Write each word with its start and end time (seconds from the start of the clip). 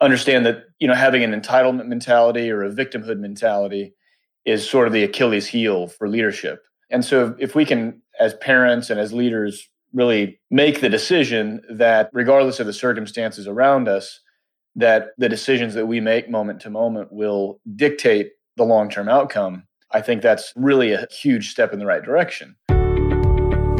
understand 0.00 0.44
that 0.46 0.64
you 0.78 0.88
know 0.88 0.94
having 0.94 1.22
an 1.24 1.38
entitlement 1.38 1.86
mentality 1.86 2.50
or 2.50 2.62
a 2.62 2.70
victimhood 2.70 3.18
mentality 3.18 3.94
is 4.44 4.68
sort 4.68 4.86
of 4.86 4.92
the 4.92 5.02
Achilles 5.02 5.46
heel 5.46 5.88
for 5.88 6.08
leadership. 6.08 6.62
And 6.90 7.04
so 7.04 7.34
if 7.38 7.54
we 7.54 7.64
can 7.64 8.00
as 8.20 8.34
parents 8.34 8.90
and 8.90 9.00
as 9.00 9.12
leaders 9.12 9.68
really 9.92 10.38
make 10.50 10.80
the 10.80 10.88
decision 10.88 11.60
that 11.70 12.10
regardless 12.12 12.60
of 12.60 12.66
the 12.66 12.72
circumstances 12.72 13.46
around 13.46 13.88
us 13.88 14.20
that 14.74 15.08
the 15.16 15.28
decisions 15.28 15.74
that 15.74 15.86
we 15.86 16.00
make 16.00 16.28
moment 16.28 16.60
to 16.60 16.70
moment 16.70 17.10
will 17.10 17.60
dictate 17.76 18.32
the 18.56 18.64
long-term 18.64 19.08
outcome 19.08 19.66
i 19.92 20.00
think 20.00 20.22
that's 20.22 20.52
really 20.56 20.92
a 20.92 21.06
huge 21.10 21.50
step 21.50 21.72
in 21.72 21.78
the 21.78 21.86
right 21.86 22.02
direction 22.02 22.56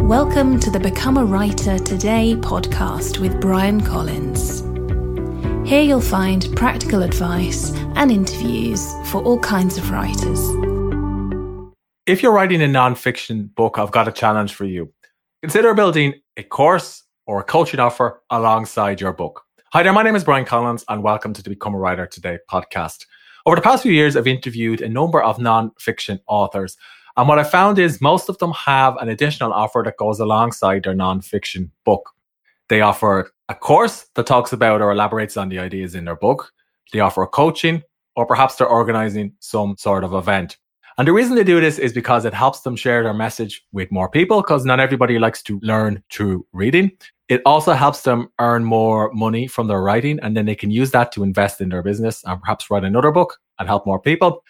welcome 0.09 0.59
to 0.61 0.71
the 0.71 0.81
become 0.81 1.19
a 1.19 1.25
writer 1.25 1.79
today 1.79 2.35
podcast 2.37 3.19
with 3.19 3.39
bryan 3.41 3.81
collins 3.81 4.66
here 5.67 5.83
you'll 5.83 6.01
find 6.01 6.55
practical 6.57 7.03
advice 7.03 7.73
and 7.97 8.11
interviews 8.11 8.93
for 9.11 9.23
all 9.23 9.39
kinds 9.39 9.77
of 9.77 9.91
writers 9.91 10.41
if 12.07 12.23
you're 12.23 12.33
writing 12.33 12.63
a 12.63 12.69
non-fiction 12.69 13.51
book 13.57 13.79
i've 13.79 13.93
got 13.93 14.09
a 14.09 14.13
challenge 14.13 14.55
for 14.55 14.65
you 14.65 14.93
Consider 15.47 15.75
building 15.75 16.15
a 16.37 16.43
course 16.43 17.05
or 17.27 17.39
a 17.39 17.45
coaching 17.45 17.79
offer 17.79 18.21
alongside 18.31 19.01
your 19.01 19.13
book. 19.13 19.45
Hi 19.73 19.85
there, 19.85 19.93
my 19.93 20.03
name 20.03 20.17
is 20.17 20.25
Bryan 20.25 20.45
Collins, 20.45 20.85
and 20.89 21.05
welcome 21.05 21.33
to 21.35 21.41
the 21.41 21.51
Become 21.51 21.75
a 21.75 21.79
Writer 21.79 22.05
Today 22.05 22.39
podcast. 22.51 23.05
Over 23.47 23.55
the 23.55 23.63
past 23.63 23.85
few 23.85 23.93
years, 23.93 24.17
I've 24.17 24.27
interviewed 24.27 24.81
a 24.81 24.89
number 24.89 25.23
of 25.23 25.39
non-fiction 25.39 26.19
authors, 26.27 26.77
and 27.17 27.29
what 27.29 27.39
I 27.39 27.45
found 27.45 27.79
is 27.79 28.01
most 28.01 28.29
of 28.29 28.39
them 28.39 28.51
have 28.53 28.97
an 28.97 29.09
additional 29.09 29.53
offer 29.53 29.83
that 29.85 29.99
goes 29.99 30.19
alongside 30.19 30.83
their 30.83 30.95
non-fiction 30.95 31.71
book. 31.85 32.11
They 32.69 32.81
offer 32.81 33.31
a 33.49 33.55
course 33.55 34.09
that 34.15 34.27
talks 34.27 34.53
about 34.53 34.81
or 34.81 34.93
elaborates 34.93 35.37
on 35.37 35.49
the 35.49 35.59
ideas 35.59 35.95
in 35.95 36.05
their 36.05 36.17
book. 36.17 36.53
They 36.93 37.01
offer 37.01 37.27
coaching, 37.27 37.83
or 38.17 38.27
perhaps 38.27 38.57
they're 38.57 38.67
organizing 38.67 39.35
some 39.41 39.77
sort 39.77 40.05
of 40.05 40.15
event. 40.15 40.57
And 40.99 41.07
the 41.07 41.13
reason 41.13 41.35
they 41.37 41.45
do 41.45 41.61
this 41.61 41.79
is 41.79 41.93
because 41.93 42.25
it 42.25 42.33
helps 42.33 42.61
them 42.61 42.75
share 42.75 43.03
their 43.03 43.13
message 43.13 43.63
with 43.73 43.93
more 43.93 44.09
people 44.09 44.41
because 44.41 44.65
not 44.65 44.81
everybody 44.81 45.19
likes 45.19 45.43
to 45.43 45.61
learn 45.63 46.03
through 46.11 46.47
reading. 46.53 46.91
It 47.29 47.43
also 47.45 47.73
helps 47.75 48.03
them 48.03 48.29
earn 48.39 48.65
more 48.65 49.13
money 49.13 49.47
from 49.47 49.67
their 49.67 49.83
writing 49.83 50.19
and 50.21 50.35
then 50.35 50.47
they 50.47 50.55
can 50.55 50.71
use 50.71 50.93
that 50.93 51.13
to 51.13 51.23
invest 51.23 51.61
in 51.61 51.69
their 51.69 51.83
business 51.83 52.23
and 52.25 52.41
perhaps 52.41 52.71
write 52.71 52.85
another 52.85 53.11
book 53.11 53.37
and 53.59 53.69
help 53.69 53.85
more 53.85 54.01
people. 54.01 54.43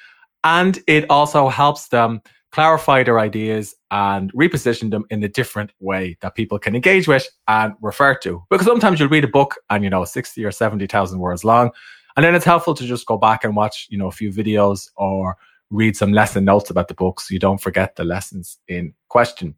And 0.44 0.78
it 0.86 1.06
also 1.10 1.48
helps 1.48 1.88
them 1.88 2.20
clarify 2.56 3.02
their 3.02 3.20
ideas 3.20 3.74
and 3.90 4.32
reposition 4.32 4.90
them 4.90 5.04
in 5.10 5.22
a 5.22 5.28
different 5.28 5.70
way 5.78 6.16
that 6.22 6.34
people 6.34 6.58
can 6.58 6.74
engage 6.74 7.06
with 7.06 7.28
and 7.48 7.74
refer 7.82 8.14
to. 8.14 8.42
Because 8.48 8.66
sometimes 8.66 8.98
you'll 8.98 9.10
read 9.10 9.24
a 9.24 9.28
book 9.28 9.56
and, 9.68 9.84
you 9.84 9.90
know, 9.90 10.06
60 10.06 10.42
or 10.42 10.50
70,000 10.50 11.18
words 11.18 11.44
long. 11.44 11.70
And 12.16 12.24
then 12.24 12.34
it's 12.34 12.46
helpful 12.46 12.72
to 12.72 12.86
just 12.86 13.04
go 13.04 13.18
back 13.18 13.44
and 13.44 13.54
watch, 13.54 13.88
you 13.90 13.98
know, 13.98 14.06
a 14.06 14.10
few 14.10 14.32
videos 14.32 14.88
or 14.96 15.36
read 15.68 15.98
some 15.98 16.14
lesson 16.14 16.46
notes 16.46 16.70
about 16.70 16.88
the 16.88 16.94
book 16.94 17.20
so 17.20 17.34
you 17.34 17.38
don't 17.38 17.60
forget 17.60 17.96
the 17.96 18.04
lessons 18.04 18.56
in 18.68 18.94
question. 19.10 19.54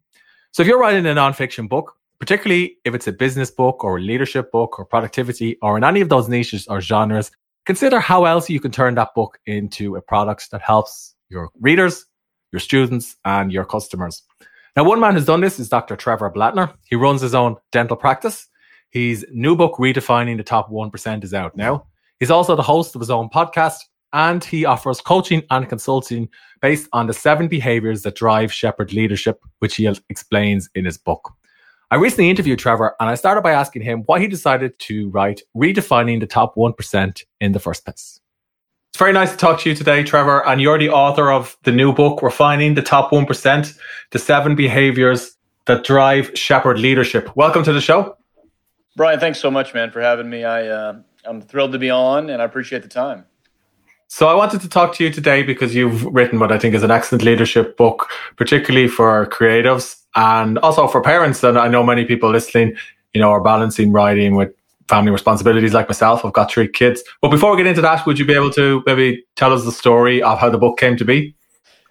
So 0.51 0.63
if 0.63 0.67
you're 0.67 0.77
writing 0.77 1.05
a 1.05 1.15
nonfiction 1.15 1.69
book, 1.69 1.95
particularly 2.19 2.79
if 2.83 2.93
it's 2.93 3.07
a 3.07 3.13
business 3.13 3.49
book 3.49 3.81
or 3.81 3.95
a 3.95 4.01
leadership 4.01 4.51
book 4.51 4.77
or 4.77 4.83
productivity 4.83 5.57
or 5.61 5.77
in 5.77 5.85
any 5.85 6.01
of 6.01 6.09
those 6.09 6.27
niches 6.27 6.67
or 6.67 6.81
genres, 6.81 7.31
consider 7.65 8.01
how 8.01 8.25
else 8.25 8.49
you 8.49 8.59
can 8.59 8.71
turn 8.71 8.95
that 8.95 9.13
book 9.15 9.39
into 9.45 9.95
a 9.95 10.01
product 10.01 10.51
that 10.51 10.61
helps 10.61 11.15
your 11.29 11.49
readers, 11.61 12.05
your 12.51 12.59
students, 12.59 13.15
and 13.25 13.51
your 13.51 13.65
customers. 13.65 14.23
Now, 14.75 14.83
one 14.83 14.99
man 14.99 15.13
who's 15.13 15.25
done 15.25 15.41
this 15.41 15.59
is 15.59 15.69
Dr. 15.69 15.95
Trevor 15.95 16.31
Blattner. 16.31 16.73
He 16.85 16.95
runs 16.95 17.21
his 17.21 17.35
own 17.35 17.57
dental 17.71 17.97
practice. 17.97 18.47
His 18.91 19.25
new 19.31 19.55
book, 19.55 19.75
Redefining 19.77 20.37
the 20.37 20.43
Top 20.43 20.69
1%, 20.69 21.23
is 21.23 21.33
out 21.33 21.55
now. 21.55 21.85
He's 22.19 22.31
also 22.31 22.55
the 22.55 22.63
host 22.63 22.95
of 22.95 23.01
his 23.01 23.09
own 23.09 23.29
podcast, 23.29 23.79
and 24.13 24.43
he 24.43 24.65
offers 24.65 25.01
coaching 25.01 25.43
and 25.51 25.69
consulting 25.69 26.29
based 26.61 26.89
on 26.93 27.07
the 27.07 27.13
seven 27.13 27.47
behaviors 27.47 28.01
that 28.03 28.15
drive 28.15 28.51
shepherd 28.51 28.93
leadership, 28.93 29.39
which 29.59 29.75
he 29.75 29.87
explains 30.09 30.69
in 30.75 30.85
his 30.85 30.97
book. 30.97 31.33
I 31.91 31.95
recently 31.95 32.29
interviewed 32.29 32.59
Trevor 32.59 32.95
and 32.99 33.09
I 33.09 33.15
started 33.15 33.41
by 33.41 33.51
asking 33.51 33.81
him 33.81 34.03
why 34.05 34.19
he 34.19 34.27
decided 34.27 34.77
to 34.79 35.09
write 35.09 35.41
Redefining 35.57 36.19
the 36.19 36.27
Top 36.27 36.55
1% 36.55 37.23
in 37.41 37.51
the 37.51 37.59
first 37.59 37.83
place. 37.83 38.19
It's 38.89 38.97
very 38.97 39.13
nice 39.13 39.31
to 39.31 39.37
talk 39.37 39.59
to 39.61 39.69
you 39.69 39.75
today, 39.75 40.03
Trevor. 40.03 40.45
And 40.47 40.59
you're 40.59 40.79
the 40.79 40.89
author 40.89 41.31
of 41.31 41.55
the 41.63 41.71
new 41.71 41.93
book, 41.93 42.23
Refining 42.23 42.73
the 42.73 42.81
Top 42.81 43.11
1%, 43.11 43.79
the 44.11 44.19
seven 44.19 44.55
behaviors 44.55 45.37
that 45.67 45.83
drive 45.83 46.31
shepherd 46.33 46.79
leadership. 46.79 47.35
Welcome 47.35 47.63
to 47.63 47.71
the 47.71 47.81
show. 47.81 48.17
Bryan, 48.95 49.19
thanks 49.19 49.39
so 49.39 49.51
much, 49.51 49.75
man, 49.75 49.91
for 49.91 50.01
having 50.01 50.29
me. 50.29 50.43
I, 50.43 50.67
uh, 50.67 50.99
I'm 51.23 51.39
thrilled 51.39 51.71
to 51.73 51.79
be 51.79 51.91
on 51.91 52.31
and 52.31 52.41
I 52.41 52.45
appreciate 52.45 52.81
the 52.81 52.89
time. 52.89 53.25
So 54.07 54.27
I 54.27 54.33
wanted 54.33 54.61
to 54.61 54.69
talk 54.69 54.95
to 54.95 55.03
you 55.03 55.11
today 55.11 55.43
because 55.43 55.75
you've 55.75 56.03
written 56.05 56.39
what 56.39 56.51
I 56.51 56.57
think 56.57 56.73
is 56.73 56.81
an 56.81 56.89
excellent 56.89 57.23
leadership 57.23 57.77
book, 57.77 58.09
particularly 58.37 58.87
for 58.87 59.27
creatives 59.27 60.01
and 60.15 60.57
also 60.57 60.87
for 60.87 60.99
parents. 60.99 61.43
And 61.43 61.59
I 61.59 61.67
know 61.67 61.83
many 61.83 62.05
people 62.05 62.31
listening, 62.31 62.75
you 63.13 63.21
know, 63.21 63.29
are 63.29 63.41
balancing 63.41 63.91
writing 63.91 64.33
with 64.33 64.51
family 64.89 65.11
responsibilities 65.11 65.73
like 65.73 65.87
myself. 65.87 66.25
I've 66.25 66.33
got 66.33 66.51
three 66.51 66.67
kids. 66.67 67.03
But 67.21 67.29
before 67.29 67.51
we 67.51 67.57
get 67.57 67.67
into 67.67 67.81
that, 67.81 68.05
would 68.05 68.19
you 68.19 68.25
be 68.25 68.33
able 68.33 68.51
to 68.51 68.83
maybe 68.85 69.23
tell 69.35 69.53
us 69.53 69.63
the 69.63 69.71
story 69.71 70.21
of 70.21 70.39
how 70.39 70.49
the 70.49 70.57
book 70.57 70.77
came 70.77 70.97
to 70.97 71.05
be? 71.05 71.35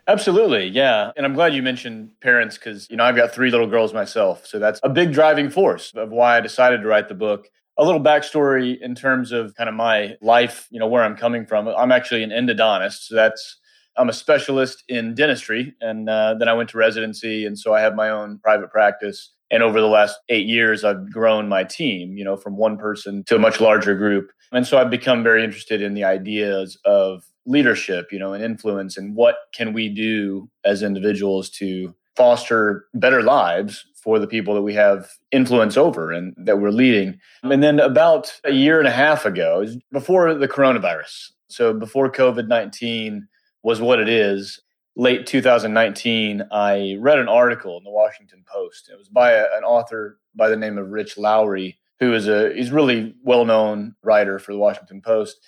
Absolutely, 0.08 0.66
yeah. 0.66 1.12
And 1.16 1.24
I'm 1.26 1.34
glad 1.34 1.54
you 1.54 1.62
mentioned 1.62 2.10
parents 2.20 2.56
because, 2.56 2.88
you 2.90 2.96
know, 2.96 3.04
I've 3.04 3.14
got 3.14 3.32
three 3.32 3.50
little 3.50 3.66
girls 3.66 3.92
myself. 3.92 4.46
So 4.46 4.58
that's 4.58 4.80
a 4.82 4.88
big 4.88 5.12
driving 5.12 5.50
force 5.50 5.92
of 5.94 6.10
why 6.10 6.38
I 6.38 6.40
decided 6.40 6.80
to 6.82 6.88
write 6.88 7.08
the 7.08 7.14
book 7.14 7.46
a 7.76 7.84
little 7.84 8.00
backstory 8.00 8.80
in 8.80 8.94
terms 8.94 9.30
of 9.32 9.54
kind 9.54 9.68
of 9.68 9.74
my 9.74 10.16
life, 10.20 10.66
you 10.70 10.80
know, 10.80 10.88
where 10.88 11.04
I'm 11.04 11.16
coming 11.16 11.46
from. 11.46 11.68
I'm 11.68 11.92
actually 11.92 12.24
an 12.24 12.30
endodontist. 12.30 13.06
So 13.06 13.14
that's, 13.14 13.58
I'm 13.96 14.08
a 14.08 14.12
specialist 14.12 14.82
in 14.88 15.14
dentistry. 15.14 15.74
And 15.80 16.08
uh, 16.08 16.34
then 16.38 16.48
I 16.48 16.54
went 16.54 16.70
to 16.70 16.78
residency. 16.78 17.46
And 17.46 17.56
so 17.56 17.74
I 17.74 17.80
have 17.80 17.94
my 17.94 18.08
own 18.08 18.38
private 18.38 18.70
practice. 18.70 19.30
And 19.50 19.62
over 19.62 19.80
the 19.80 19.86
last 19.86 20.18
eight 20.28 20.46
years, 20.46 20.84
I've 20.84 21.10
grown 21.10 21.48
my 21.48 21.64
team, 21.64 22.16
you 22.16 22.24
know, 22.24 22.36
from 22.36 22.56
one 22.56 22.76
person 22.76 23.24
to 23.24 23.36
a 23.36 23.38
much 23.38 23.60
larger 23.60 23.94
group. 23.94 24.30
And 24.52 24.66
so 24.66 24.78
I've 24.78 24.90
become 24.90 25.22
very 25.22 25.42
interested 25.42 25.82
in 25.82 25.94
the 25.94 26.04
ideas 26.04 26.78
of 26.84 27.24
leadership, 27.46 28.12
you 28.12 28.18
know, 28.18 28.34
and 28.34 28.44
influence 28.44 28.96
and 28.96 29.14
what 29.14 29.36
can 29.54 29.72
we 29.72 29.88
do 29.88 30.50
as 30.64 30.82
individuals 30.82 31.48
to 31.50 31.94
foster 32.14 32.86
better 32.94 33.22
lives 33.22 33.86
for 34.02 34.18
the 34.18 34.26
people 34.26 34.54
that 34.54 34.62
we 34.62 34.74
have 34.74 35.08
influence 35.30 35.76
over 35.76 36.12
and 36.12 36.34
that 36.36 36.58
we're 36.60 36.70
leading. 36.70 37.18
And 37.42 37.62
then 37.62 37.80
about 37.80 38.38
a 38.44 38.52
year 38.52 38.78
and 38.78 38.88
a 38.88 38.92
half 38.92 39.24
ago, 39.24 39.66
before 39.92 40.34
the 40.34 40.48
coronavirus, 40.48 41.30
so 41.48 41.72
before 41.72 42.10
COVID 42.10 42.48
19 42.48 43.26
was 43.62 43.80
what 43.80 44.00
it 44.00 44.08
is, 44.08 44.60
late 44.98 45.26
2019, 45.26 46.42
I 46.52 46.96
read 47.00 47.18
an 47.18 47.28
article 47.28 47.78
in 47.78 47.84
the 47.84 47.90
Washington 47.90 48.44
Post. 48.46 48.90
It 48.92 48.98
was 48.98 49.08
by 49.08 49.32
a, 49.32 49.44
an 49.56 49.64
author 49.64 50.18
by 50.34 50.50
the 50.50 50.56
name 50.56 50.76
of 50.76 50.90
Rich 50.90 51.16
Lowry, 51.16 51.78
who 52.00 52.12
is 52.12 52.28
a 52.28 52.52
he's 52.54 52.70
really 52.70 53.14
well 53.22 53.46
known 53.46 53.94
writer 54.02 54.38
for 54.38 54.52
the 54.52 54.58
Washington 54.58 55.00
Post. 55.00 55.38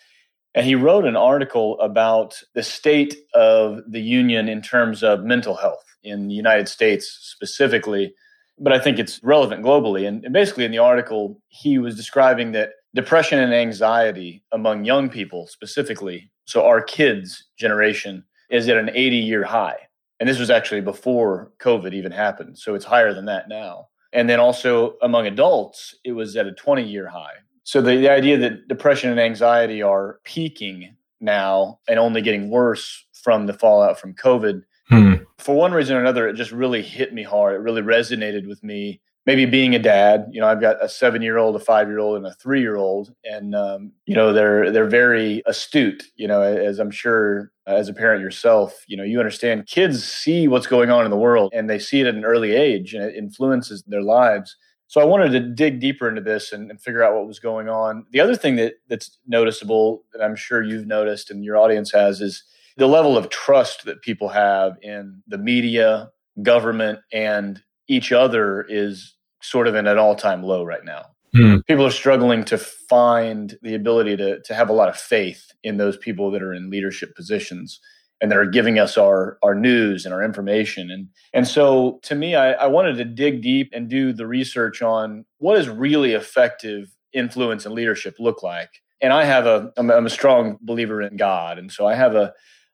And 0.55 0.65
he 0.65 0.75
wrote 0.75 1.05
an 1.05 1.17
article 1.17 1.79
about 1.81 2.41
the 2.55 2.63
state 2.63 3.15
of 3.35 3.81
the 3.87 4.01
union 4.01 4.49
in 4.49 4.63
terms 4.63 5.03
of 5.03 5.25
mental 5.25 5.55
health 5.55 5.85
in 6.03 6.29
the 6.29 6.35
United 6.35 6.69
States 6.69 7.07
specifically 7.21 8.15
but 8.61 8.75
I 8.75 8.79
think 8.79 8.99
it's 8.99 9.21
relevant 9.25 9.65
globally. 9.65 10.07
And, 10.07 10.23
and 10.25 10.35
basically, 10.35 10.67
in 10.67 10.71
the 10.71 10.79
article, 10.79 11.41
he 11.49 11.79
was 11.79 11.97
describing 11.97 12.53
that 12.53 12.73
depression 12.95 13.39
and 13.39 13.55
anxiety 13.55 14.45
among 14.53 14.85
young 14.85 15.09
people 15.09 15.47
specifically, 15.47 16.31
so 16.45 16.67
our 16.67 16.83
kids' 16.83 17.45
generation, 17.57 18.25
is 18.51 18.69
at 18.69 18.77
an 18.77 18.91
80 18.93 19.17
year 19.17 19.45
high. 19.45 19.77
And 20.19 20.29
this 20.29 20.39
was 20.39 20.51
actually 20.51 20.83
before 20.83 21.53
COVID 21.59 21.95
even 21.95 22.13
happened. 22.13 22.59
So 22.59 22.75
it's 22.75 22.85
higher 22.85 23.15
than 23.15 23.25
that 23.27 23.49
now. 23.49 23.89
And 24.13 24.29
then 24.29 24.41
also 24.41 24.97
among 25.03 25.27
adults, 25.27 25.95
it 26.05 26.13
was 26.13 26.37
at 26.37 26.47
a 26.47 26.53
20 26.53 26.83
year 26.83 27.09
high. 27.09 27.35
So 27.65 27.81
the, 27.81 27.97
the 27.97 28.11
idea 28.11 28.37
that 28.39 28.69
depression 28.69 29.11
and 29.11 29.21
anxiety 29.21 29.83
are 29.83 30.21
peaking 30.25 30.97
now 31.21 31.79
and 31.89 31.99
only 31.99 32.23
getting 32.23 32.51
worse 32.51 33.07
from 33.13 33.47
the 33.47 33.53
fallout 33.53 33.99
from 34.01 34.15
COVID 34.15 34.63
Hmm. 34.91 35.15
For 35.39 35.55
one 35.55 35.73
reason 35.73 35.97
or 35.97 36.01
another, 36.01 36.29
it 36.29 36.35
just 36.35 36.51
really 36.51 36.83
hit 36.83 37.15
me 37.15 37.23
hard. 37.23 37.55
It 37.55 37.59
really 37.59 37.81
resonated 37.81 38.47
with 38.47 38.63
me. 38.63 39.01
Maybe 39.27 39.45
being 39.45 39.75
a 39.75 39.79
dad, 39.79 40.29
you 40.33 40.41
know, 40.41 40.47
I've 40.47 40.63
got 40.63 40.83
a 40.83 40.89
seven-year-old, 40.89 41.55
a 41.55 41.59
five-year-old, 41.59 42.17
and 42.17 42.27
a 42.27 42.33
three-year-old, 42.35 43.15
and 43.23 43.55
um, 43.55 43.93
you 44.07 44.15
know, 44.15 44.33
they're 44.33 44.73
they're 44.73 44.89
very 44.89 45.43
astute. 45.47 46.05
You 46.17 46.27
know, 46.27 46.41
as 46.41 46.79
I'm 46.79 46.91
sure 46.91 47.53
as 47.67 47.89
a 47.89 47.95
parent 47.95 48.23
yourself, 48.23 48.83
you 48.89 48.97
know, 48.97 49.05
you 49.05 49.19
understand 49.19 49.67
kids 49.67 50.03
see 50.03 50.49
what's 50.49 50.67
going 50.67 50.91
on 50.91 51.05
in 51.05 51.11
the 51.11 51.19
world, 51.19 51.53
and 51.55 51.69
they 51.69 51.79
see 51.79 52.01
it 52.01 52.07
at 52.07 52.15
an 52.15 52.25
early 52.25 52.53
age, 52.53 52.95
and 52.95 53.05
it 53.05 53.15
influences 53.15 53.83
their 53.87 54.03
lives. 54.03 54.57
So 54.91 55.01
I 55.01 55.05
wanted 55.05 55.31
to 55.31 55.41
dig 55.41 55.79
deeper 55.79 56.09
into 56.09 56.21
this 56.21 56.53
and, 56.53 56.69
and, 56.69 56.81
figure 56.81 57.05
out 57.05 57.15
what 57.15 57.25
was 57.25 57.39
going 57.39 57.69
on. 57.69 58.07
The 58.11 58.19
other 58.19 58.35
thing 58.35 58.57
that 58.57 58.75
that's 58.89 59.19
noticeable 59.25 60.03
that 60.13 60.21
I'm 60.21 60.35
sure 60.35 60.65
you've 60.65 60.89
noticed 60.89 61.31
and 61.31 61.45
your 61.45 61.57
audience 61.57 61.93
has 61.93 62.21
is 62.21 62.43
the 62.77 62.89
level 62.89 63.17
of 63.17 63.29
trust 63.29 63.85
that 63.85 64.03
people 64.03 64.29
have 64.31 64.77
in 64.83 65.23
the 65.29 65.39
media, 65.39 66.11
government, 66.43 66.99
and 67.13 67.63
each 67.91 68.13
other 68.13 68.65
is 68.69 69.17
sort 69.43 69.67
of 69.67 69.75
in 69.75 69.89
an 69.89 69.99
all 69.99 70.15
time 70.15 70.45
low 70.45 70.63
right 70.63 70.85
now. 70.85 71.07
Mm. 71.35 71.67
People 71.67 71.85
are 71.85 71.91
struggling 71.91 72.45
to 72.45 72.57
find 72.57 73.59
the 73.63 73.75
ability 73.75 74.17
to, 74.17 74.41
to 74.43 74.55
have 74.55 74.69
a 74.69 74.73
lot 74.73 74.89
of 74.89 74.97
faith 74.97 75.53
in 75.65 75.77
those 75.77 75.97
people 75.97 76.31
that 76.31 76.43
are 76.43 76.55
in 76.55 76.71
leadership 76.71 77.15
positions 77.17 77.81
and 78.21 78.31
that 78.31 78.39
are 78.39 78.47
giving 78.47 78.79
us 78.79 78.97
our 78.97 79.39
our 79.43 79.55
news 79.55 80.05
and 80.05 80.15
our 80.15 80.23
information. 80.23 80.91
And 80.91 81.09
and 81.33 81.49
so 81.49 81.99
to 82.03 82.15
me, 82.15 82.37
I, 82.37 82.53
I 82.53 82.67
wanted 82.69 82.97
to 82.99 83.05
dig 83.05 83.43
deep 83.43 83.71
and 83.73 83.89
do 83.89 84.13
the 84.13 84.27
research 84.27 84.83
on 84.83 85.25
what 85.39 85.57
does 85.57 85.69
really 85.69 86.13
effective 86.13 86.95
influence 87.13 87.67
and 87.67 87.75
leadership 87.75 88.17
look 88.21 88.43
like. 88.43 88.71
And 89.01 89.13
I 89.13 89.25
have 89.25 89.47
a 89.47 89.73
I'm, 89.77 89.91
I'm 89.91 90.07
a 90.07 90.11
strong 90.11 90.59
believer 90.61 91.03
in 91.03 91.17
God, 91.17 91.59
and 91.59 91.73
so 91.73 91.89
I 91.89 91.95
have 91.97 92.15
a 92.15 92.33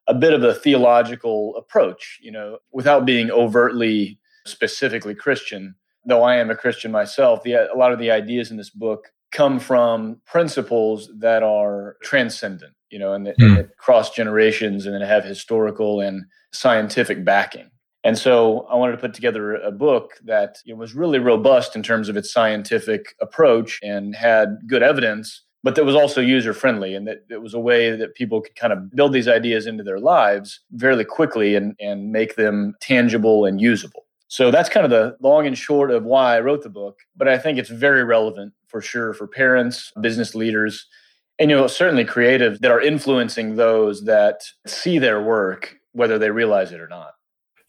a 0.08 0.14
bit 0.14 0.34
of 0.34 0.42
a 0.42 0.54
theological 0.54 1.56
approach, 1.56 2.18
you 2.22 2.30
know, 2.30 2.58
without 2.70 3.06
being 3.06 3.30
overtly 3.30 4.18
specifically 4.48 5.14
Christian. 5.14 5.74
Though 6.04 6.22
I 6.22 6.36
am 6.36 6.50
a 6.50 6.56
Christian 6.56 6.92
myself, 6.92 7.42
the, 7.42 7.54
a 7.54 7.76
lot 7.76 7.92
of 7.92 7.98
the 7.98 8.10
ideas 8.10 8.50
in 8.50 8.56
this 8.56 8.70
book 8.70 9.08
come 9.32 9.58
from 9.58 10.20
principles 10.24 11.10
that 11.18 11.42
are 11.42 11.96
transcendent, 12.02 12.74
you 12.90 12.98
know, 12.98 13.12
and 13.12 13.26
that, 13.26 13.38
mm. 13.38 13.56
that 13.56 13.76
cross 13.76 14.10
generations 14.10 14.86
and 14.86 14.94
that 14.94 15.06
have 15.06 15.24
historical 15.24 16.00
and 16.00 16.24
scientific 16.52 17.24
backing. 17.24 17.70
And 18.04 18.16
so 18.16 18.60
I 18.70 18.76
wanted 18.76 18.92
to 18.92 18.98
put 18.98 19.14
together 19.14 19.56
a 19.56 19.72
book 19.72 20.12
that 20.24 20.58
you 20.64 20.72
know, 20.72 20.78
was 20.78 20.94
really 20.94 21.18
robust 21.18 21.74
in 21.74 21.82
terms 21.82 22.08
of 22.08 22.16
its 22.16 22.32
scientific 22.32 23.16
approach 23.20 23.80
and 23.82 24.14
had 24.14 24.58
good 24.68 24.84
evidence, 24.84 25.42
but 25.64 25.74
that 25.74 25.84
was 25.84 25.96
also 25.96 26.20
user 26.20 26.52
friendly 26.52 26.94
and 26.94 27.08
that 27.08 27.24
it 27.28 27.42
was 27.42 27.52
a 27.52 27.58
way 27.58 27.90
that 27.96 28.14
people 28.14 28.40
could 28.40 28.54
kind 28.54 28.72
of 28.72 28.94
build 28.94 29.12
these 29.12 29.26
ideas 29.26 29.66
into 29.66 29.82
their 29.82 29.98
lives 29.98 30.60
fairly 30.78 31.04
quickly 31.04 31.56
and, 31.56 31.74
and 31.80 32.12
make 32.12 32.36
them 32.36 32.74
tangible 32.80 33.44
and 33.44 33.60
usable. 33.60 34.05
So 34.28 34.50
that's 34.50 34.68
kind 34.68 34.84
of 34.84 34.90
the 34.90 35.16
long 35.20 35.46
and 35.46 35.56
short 35.56 35.90
of 35.90 36.04
why 36.04 36.36
I 36.36 36.40
wrote 36.40 36.62
the 36.62 36.68
book. 36.68 37.00
But 37.16 37.28
I 37.28 37.38
think 37.38 37.58
it's 37.58 37.70
very 37.70 38.04
relevant 38.04 38.52
for 38.68 38.80
sure 38.80 39.14
for 39.14 39.26
parents, 39.26 39.92
business 40.00 40.34
leaders, 40.34 40.86
and 41.38 41.50
you 41.50 41.56
know 41.56 41.66
certainly 41.66 42.04
creative 42.04 42.60
that 42.60 42.70
are 42.70 42.80
influencing 42.80 43.56
those 43.56 44.04
that 44.04 44.42
see 44.66 44.98
their 44.98 45.22
work, 45.22 45.76
whether 45.92 46.18
they 46.18 46.30
realize 46.30 46.72
it 46.72 46.80
or 46.80 46.88
not. 46.88 47.12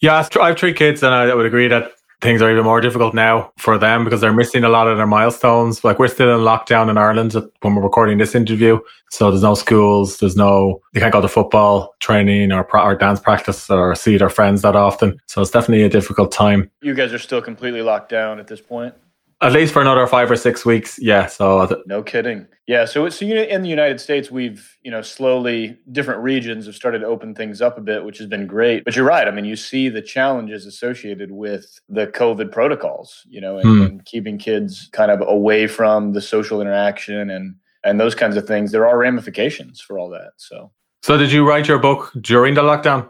Yeah, 0.01 0.23
I 0.39 0.47
have 0.47 0.57
three 0.57 0.73
kids, 0.73 1.01
and 1.03 1.13
I 1.13 1.33
would 1.33 1.45
agree 1.45 1.67
that 1.67 1.91
things 2.21 2.41
are 2.41 2.51
even 2.51 2.63
more 2.63 2.81
difficult 2.81 3.13
now 3.13 3.51
for 3.57 3.77
them 3.77 4.03
because 4.03 4.21
they're 4.21 4.33
missing 4.33 4.63
a 4.63 4.69
lot 4.69 4.87
of 4.87 4.97
their 4.97 5.07
milestones. 5.07 5.83
Like 5.83 5.99
we're 5.99 6.07
still 6.07 6.33
in 6.35 6.41
lockdown 6.41 6.89
in 6.89 6.97
Ireland 6.97 7.33
when 7.61 7.75
we're 7.75 7.83
recording 7.83 8.17
this 8.17 8.35
interview, 8.35 8.79
so 9.09 9.29
there's 9.29 9.43
no 9.43 9.53
schools, 9.53 10.17
there's 10.17 10.35
no 10.35 10.81
they 10.93 10.99
can't 10.99 11.13
go 11.13 11.21
to 11.21 11.27
football 11.27 11.95
training 11.99 12.51
or 12.51 12.67
or 12.77 12.95
dance 12.95 13.19
practice 13.19 13.69
or 13.69 13.95
see 13.95 14.17
their 14.17 14.29
friends 14.29 14.61
that 14.63 14.75
often. 14.75 15.19
So 15.27 15.41
it's 15.41 15.51
definitely 15.51 15.83
a 15.83 15.89
difficult 15.89 16.31
time. 16.31 16.71
You 16.81 16.93
guys 16.93 17.13
are 17.13 17.19
still 17.19 17.41
completely 17.41 17.81
locked 17.81 18.09
down 18.09 18.39
at 18.39 18.47
this 18.47 18.61
point. 18.61 18.93
At 19.39 19.51
least 19.51 19.71
for 19.71 19.83
another 19.83 20.07
five 20.07 20.31
or 20.31 20.35
six 20.35 20.65
weeks, 20.65 20.97
yeah. 20.99 21.27
So 21.27 21.67
th- 21.67 21.81
no 21.85 22.01
kidding, 22.01 22.47
yeah. 22.65 22.85
So 22.85 23.07
so 23.09 23.23
in 23.23 23.61
the 23.61 23.69
United 23.69 24.01
States, 24.01 24.31
we've 24.31 24.75
you 24.81 24.89
know 24.89 25.03
slowly 25.03 25.77
different 25.91 26.23
regions 26.23 26.65
have 26.65 26.73
started 26.73 26.99
to 26.99 27.05
open 27.05 27.35
things 27.35 27.61
up 27.61 27.77
a 27.77 27.81
bit, 27.81 28.03
which 28.03 28.17
has 28.17 28.25
been 28.25 28.47
great. 28.47 28.83
But 28.83 28.95
you're 28.95 29.05
right. 29.05 29.27
I 29.27 29.31
mean, 29.31 29.45
you 29.45 29.55
see 29.55 29.89
the 29.89 30.01
challenges 30.01 30.65
associated 30.65 31.31
with 31.31 31.79
the 31.87 32.07
COVID 32.07 32.51
protocols, 32.51 33.21
you 33.29 33.39
know, 33.39 33.59
and, 33.59 33.69
hmm. 33.69 33.81
and 33.83 34.05
keeping 34.05 34.39
kids 34.39 34.89
kind 34.91 35.11
of 35.11 35.21
away 35.27 35.67
from 35.67 36.13
the 36.13 36.21
social 36.21 36.59
interaction 36.59 37.29
and 37.29 37.55
and 37.83 37.99
those 37.99 38.15
kinds 38.15 38.37
of 38.37 38.47
things. 38.47 38.71
There 38.71 38.87
are 38.87 38.97
ramifications 38.97 39.79
for 39.79 39.99
all 39.99 40.09
that. 40.09 40.31
So 40.37 40.71
so 41.03 41.15
did 41.15 41.31
you 41.31 41.47
write 41.47 41.67
your 41.67 41.77
book 41.77 42.11
during 42.21 42.55
the 42.55 42.63
lockdown? 42.63 43.07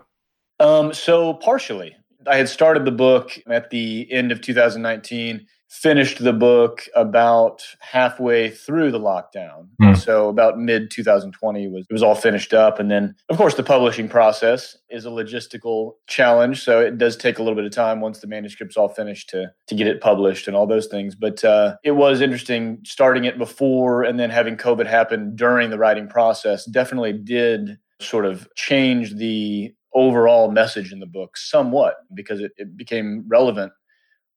Um, 0.60 0.94
so 0.94 1.36
partially. 1.36 1.96
I 2.28 2.36
had 2.36 2.50
started 2.50 2.84
the 2.84 2.92
book 2.92 3.32
at 3.48 3.70
the 3.70 4.12
end 4.12 4.34
of 4.34 4.42
2019 4.42 5.48
finished 5.70 6.24
the 6.24 6.34
book 6.34 6.86
about 6.96 7.62
halfway 7.80 8.50
through 8.50 8.92
the 8.92 9.00
lockdown. 9.00 9.68
Mm. 9.82 9.98
So 9.98 10.30
about 10.30 10.58
mid 10.58 10.90
2020 10.90 11.68
was 11.68 11.86
it 11.90 11.94
was 11.94 12.04
all 12.04 12.16
finished 12.16 12.54
up 12.54 12.80
and 12.80 12.90
then 12.90 13.16
of 13.30 13.38
course 13.38 13.56
the 13.56 13.64
publishing 13.64 14.08
process 14.08 14.78
is 14.90 15.06
a 15.06 15.10
logistical 15.10 15.94
challenge 16.08 16.64
so 16.64 16.80
it 16.80 16.98
does 16.98 17.18
take 17.18 17.40
a 17.40 17.44
little 17.44 17.56
bit 17.56 17.66
of 17.66 17.72
time 17.72 18.00
once 18.00 18.20
the 18.20 18.28
manuscript's 18.28 18.78
all 18.78 18.88
finished 18.88 19.30
to 19.30 19.52
to 19.68 19.76
get 19.76 19.88
it 19.88 20.00
published 20.00 20.48
and 20.48 20.56
all 20.56 20.68
those 20.68 20.88
things 20.88 21.16
but 21.16 21.44
uh, 21.44 21.76
it 21.84 21.92
was 21.92 22.22
interesting 22.22 22.80
starting 22.86 23.26
it 23.26 23.38
before 23.38 24.04
and 24.04 24.20
then 24.20 24.30
having 24.30 24.56
covid 24.56 24.88
happen 24.88 25.36
during 25.36 25.70
the 25.70 25.78
writing 25.78 26.08
process 26.08 26.66
definitely 26.66 27.14
did 27.14 27.78
sort 28.00 28.26
of 28.26 28.48
change 28.56 29.16
the 29.16 29.74
overall 29.94 30.52
message 30.52 30.92
in 30.92 31.00
the 31.00 31.06
book 31.06 31.36
somewhat 31.36 31.96
because 32.14 32.40
it, 32.40 32.52
it 32.58 32.78
became 32.78 33.26
relevant 33.28 33.72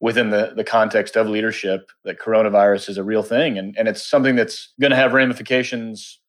within 0.00 0.30
the, 0.30 0.52
the 0.56 0.64
context 0.64 1.16
of 1.16 1.28
leadership 1.28 1.90
that 2.04 2.18
coronavirus 2.18 2.88
is 2.88 2.98
a 2.98 3.04
real 3.04 3.22
thing. 3.22 3.58
And, 3.58 3.76
and 3.78 3.86
it's 3.86 4.04
something 4.04 4.34
that's 4.34 4.72
going 4.80 4.90
to 4.90 4.96
have 4.96 5.12
ramifications 5.12 6.20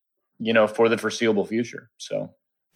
you 0.42 0.52
know 0.52 0.68
for 0.68 0.90
the 0.90 0.98
foreseeable 0.98 1.46
future. 1.46 1.90
So. 1.98 2.34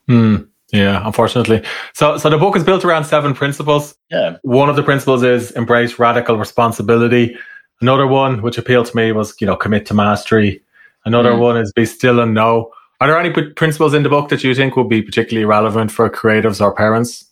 Mm, 0.08 0.48
yeah 0.72 1.06
unfortunately. 1.06 1.64
So 1.94 2.18
so 2.18 2.30
the 2.30 2.38
book 2.38 2.56
is 2.56 2.64
built 2.64 2.86
around 2.86 3.06
seven 3.06 3.34
principles. 3.34 3.96
Yeah. 4.12 4.38
One 4.44 4.70
of 4.70 4.76
the 4.76 4.84
principles 4.84 5.24
is 5.24 5.52
embrace 5.52 6.00
radical 6.00 6.38
responsibility. 6.38 7.36
Another 7.82 8.08
one 8.08 8.42
which 8.42 8.58
appealed 8.58 8.86
to 8.86 8.96
me 8.96 9.12
was 9.12 9.36
you 9.42 9.48
know 9.48 9.56
commit 9.56 9.86
to 9.88 9.94
mastery. 9.94 10.62
Another 11.04 11.32
mm. 11.32 11.40
one 11.40 11.58
is 11.58 11.74
be 11.74 11.86
still 11.86 12.20
and 12.20 12.34
know. 12.34 12.72
Are 13.02 13.08
there 13.08 13.20
any 13.20 13.52
principles 13.54 13.94
in 13.94 14.04
the 14.04 14.10
book 14.10 14.30
that 14.30 14.44
you 14.44 14.56
think 14.56 14.78
would 14.78 14.88
be 14.88 15.02
particularly 15.02 15.46
relevant 15.46 15.92
for 15.92 16.10
creatives 16.10 16.62
or 16.62 16.74
parents? 16.74 17.26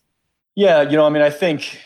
Yeah 0.56 0.82
you 0.82 0.98
know 0.98 1.06
i 1.06 1.10
mean 1.10 1.24
i 1.24 1.30
think 1.30 1.80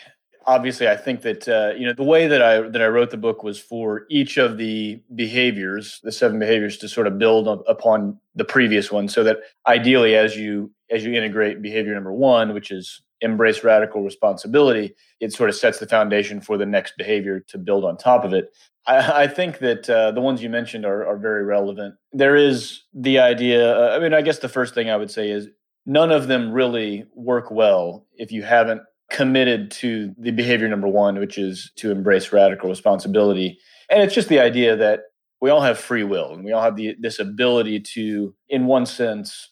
obviously, 0.47 0.87
I 0.87 0.95
think 0.95 1.21
that 1.21 1.47
uh, 1.47 1.73
you 1.77 1.85
know 1.85 1.93
the 1.93 2.03
way 2.03 2.27
that 2.27 2.41
I 2.41 2.61
that 2.61 2.81
I 2.81 2.87
wrote 2.87 3.11
the 3.11 3.17
book 3.17 3.43
was 3.43 3.59
for 3.59 4.05
each 4.09 4.37
of 4.37 4.57
the 4.57 5.01
behaviors, 5.13 5.99
the 6.03 6.11
seven 6.11 6.39
behaviors, 6.39 6.77
to 6.77 6.89
sort 6.89 7.05
of 7.05 7.19
build 7.19 7.47
up 7.47 7.63
upon 7.67 8.19
the 8.35 8.45
previous 8.45 8.91
one, 8.91 9.07
so 9.07 9.23
that 9.23 9.37
ideally, 9.67 10.15
as 10.15 10.35
you 10.35 10.71
as 10.89 11.03
you 11.03 11.13
integrate 11.13 11.61
behavior 11.61 11.93
number 11.93 12.13
one, 12.13 12.53
which 12.53 12.71
is 12.71 13.01
embrace 13.21 13.63
radical 13.63 14.03
responsibility, 14.03 14.95
it 15.19 15.33
sort 15.33 15.49
of 15.49 15.55
sets 15.55 15.79
the 15.79 15.87
foundation 15.87 16.39
for 16.39 16.57
the 16.57 16.65
next 16.65 16.93
behavior 16.97 17.39
to 17.39 17.57
build 17.57 17.83
on 17.83 17.97
top 17.97 18.23
of 18.23 18.33
it. 18.33 18.53
I, 18.85 19.23
I 19.23 19.27
think 19.27 19.57
that 19.59 19.89
uh, 19.89 20.11
the 20.11 20.21
ones 20.21 20.41
you 20.41 20.49
mentioned 20.49 20.85
are, 20.85 21.05
are 21.05 21.17
very 21.17 21.43
relevant. 21.43 21.95
There 22.13 22.35
is 22.35 22.83
the 22.93 23.19
idea. 23.19 23.75
Uh, 23.75 23.95
I 23.95 23.99
mean, 23.99 24.13
I 24.13 24.21
guess 24.21 24.39
the 24.39 24.49
first 24.49 24.75
thing 24.75 24.89
I 24.89 24.97
would 24.97 25.11
say 25.11 25.31
is 25.31 25.49
none 25.85 26.11
of 26.11 26.27
them 26.27 26.51
really 26.51 27.05
work 27.15 27.49
well 27.49 28.05
if 28.17 28.31
you 28.31 28.43
haven't 28.43 28.81
committed 29.09 29.71
to 29.71 30.13
the 30.17 30.31
behavior 30.31 30.67
number 30.67 30.87
one, 30.87 31.19
which 31.19 31.37
is 31.37 31.71
to 31.77 31.91
embrace 31.91 32.33
radical 32.33 32.69
responsibility. 32.69 33.57
And 33.89 34.01
it's 34.01 34.13
just 34.13 34.29
the 34.29 34.39
idea 34.39 34.75
that 34.75 35.01
we 35.41 35.49
all 35.49 35.61
have 35.61 35.77
free 35.77 36.03
will 36.03 36.33
and 36.33 36.43
we 36.43 36.51
all 36.51 36.61
have 36.61 36.75
the, 36.75 36.95
this 36.99 37.19
ability 37.19 37.79
to, 37.79 38.33
in 38.49 38.65
one 38.65 38.85
sense, 38.85 39.49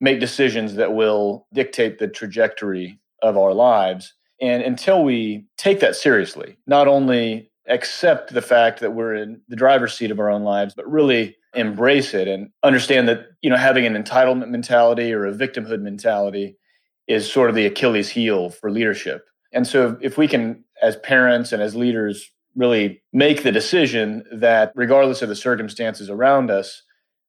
make 0.00 0.20
decisions 0.20 0.74
that 0.74 0.94
will 0.94 1.46
dictate 1.52 1.98
the 1.98 2.08
trajectory 2.08 2.98
of 3.22 3.36
our 3.36 3.54
lives. 3.54 4.14
And 4.40 4.62
until 4.62 5.04
we 5.04 5.46
take 5.56 5.80
that 5.80 5.96
seriously, 5.96 6.58
not 6.66 6.88
only 6.88 7.50
accept 7.68 8.32
the 8.32 8.42
fact 8.42 8.80
that 8.80 8.94
we're 8.94 9.14
in 9.14 9.40
the 9.48 9.56
driver's 9.56 9.94
seat 9.94 10.10
of 10.10 10.20
our 10.20 10.30
own 10.30 10.42
lives, 10.42 10.74
but 10.74 10.90
really 10.90 11.36
embrace 11.54 12.12
it 12.12 12.28
and 12.28 12.50
understand 12.62 13.08
that, 13.08 13.26
you 13.40 13.50
know, 13.50 13.56
having 13.56 13.86
an 13.86 14.00
entitlement 14.00 14.50
mentality 14.50 15.12
or 15.12 15.26
a 15.26 15.32
victimhood 15.32 15.80
mentality 15.80 16.56
is 17.08 17.30
sort 17.30 17.50
of 17.50 17.56
the 17.56 17.66
Achilles 17.66 18.08
heel 18.08 18.50
for 18.50 18.70
leadership. 18.70 19.24
And 19.52 19.66
so 19.66 19.96
if 20.00 20.18
we 20.18 20.28
can, 20.28 20.64
as 20.82 20.96
parents 20.96 21.52
and 21.52 21.62
as 21.62 21.74
leaders, 21.74 22.30
really 22.56 23.02
make 23.12 23.42
the 23.42 23.52
decision 23.52 24.24
that 24.32 24.72
regardless 24.74 25.22
of 25.22 25.28
the 25.28 25.36
circumstances 25.36 26.08
around 26.10 26.50
us, 26.50 26.82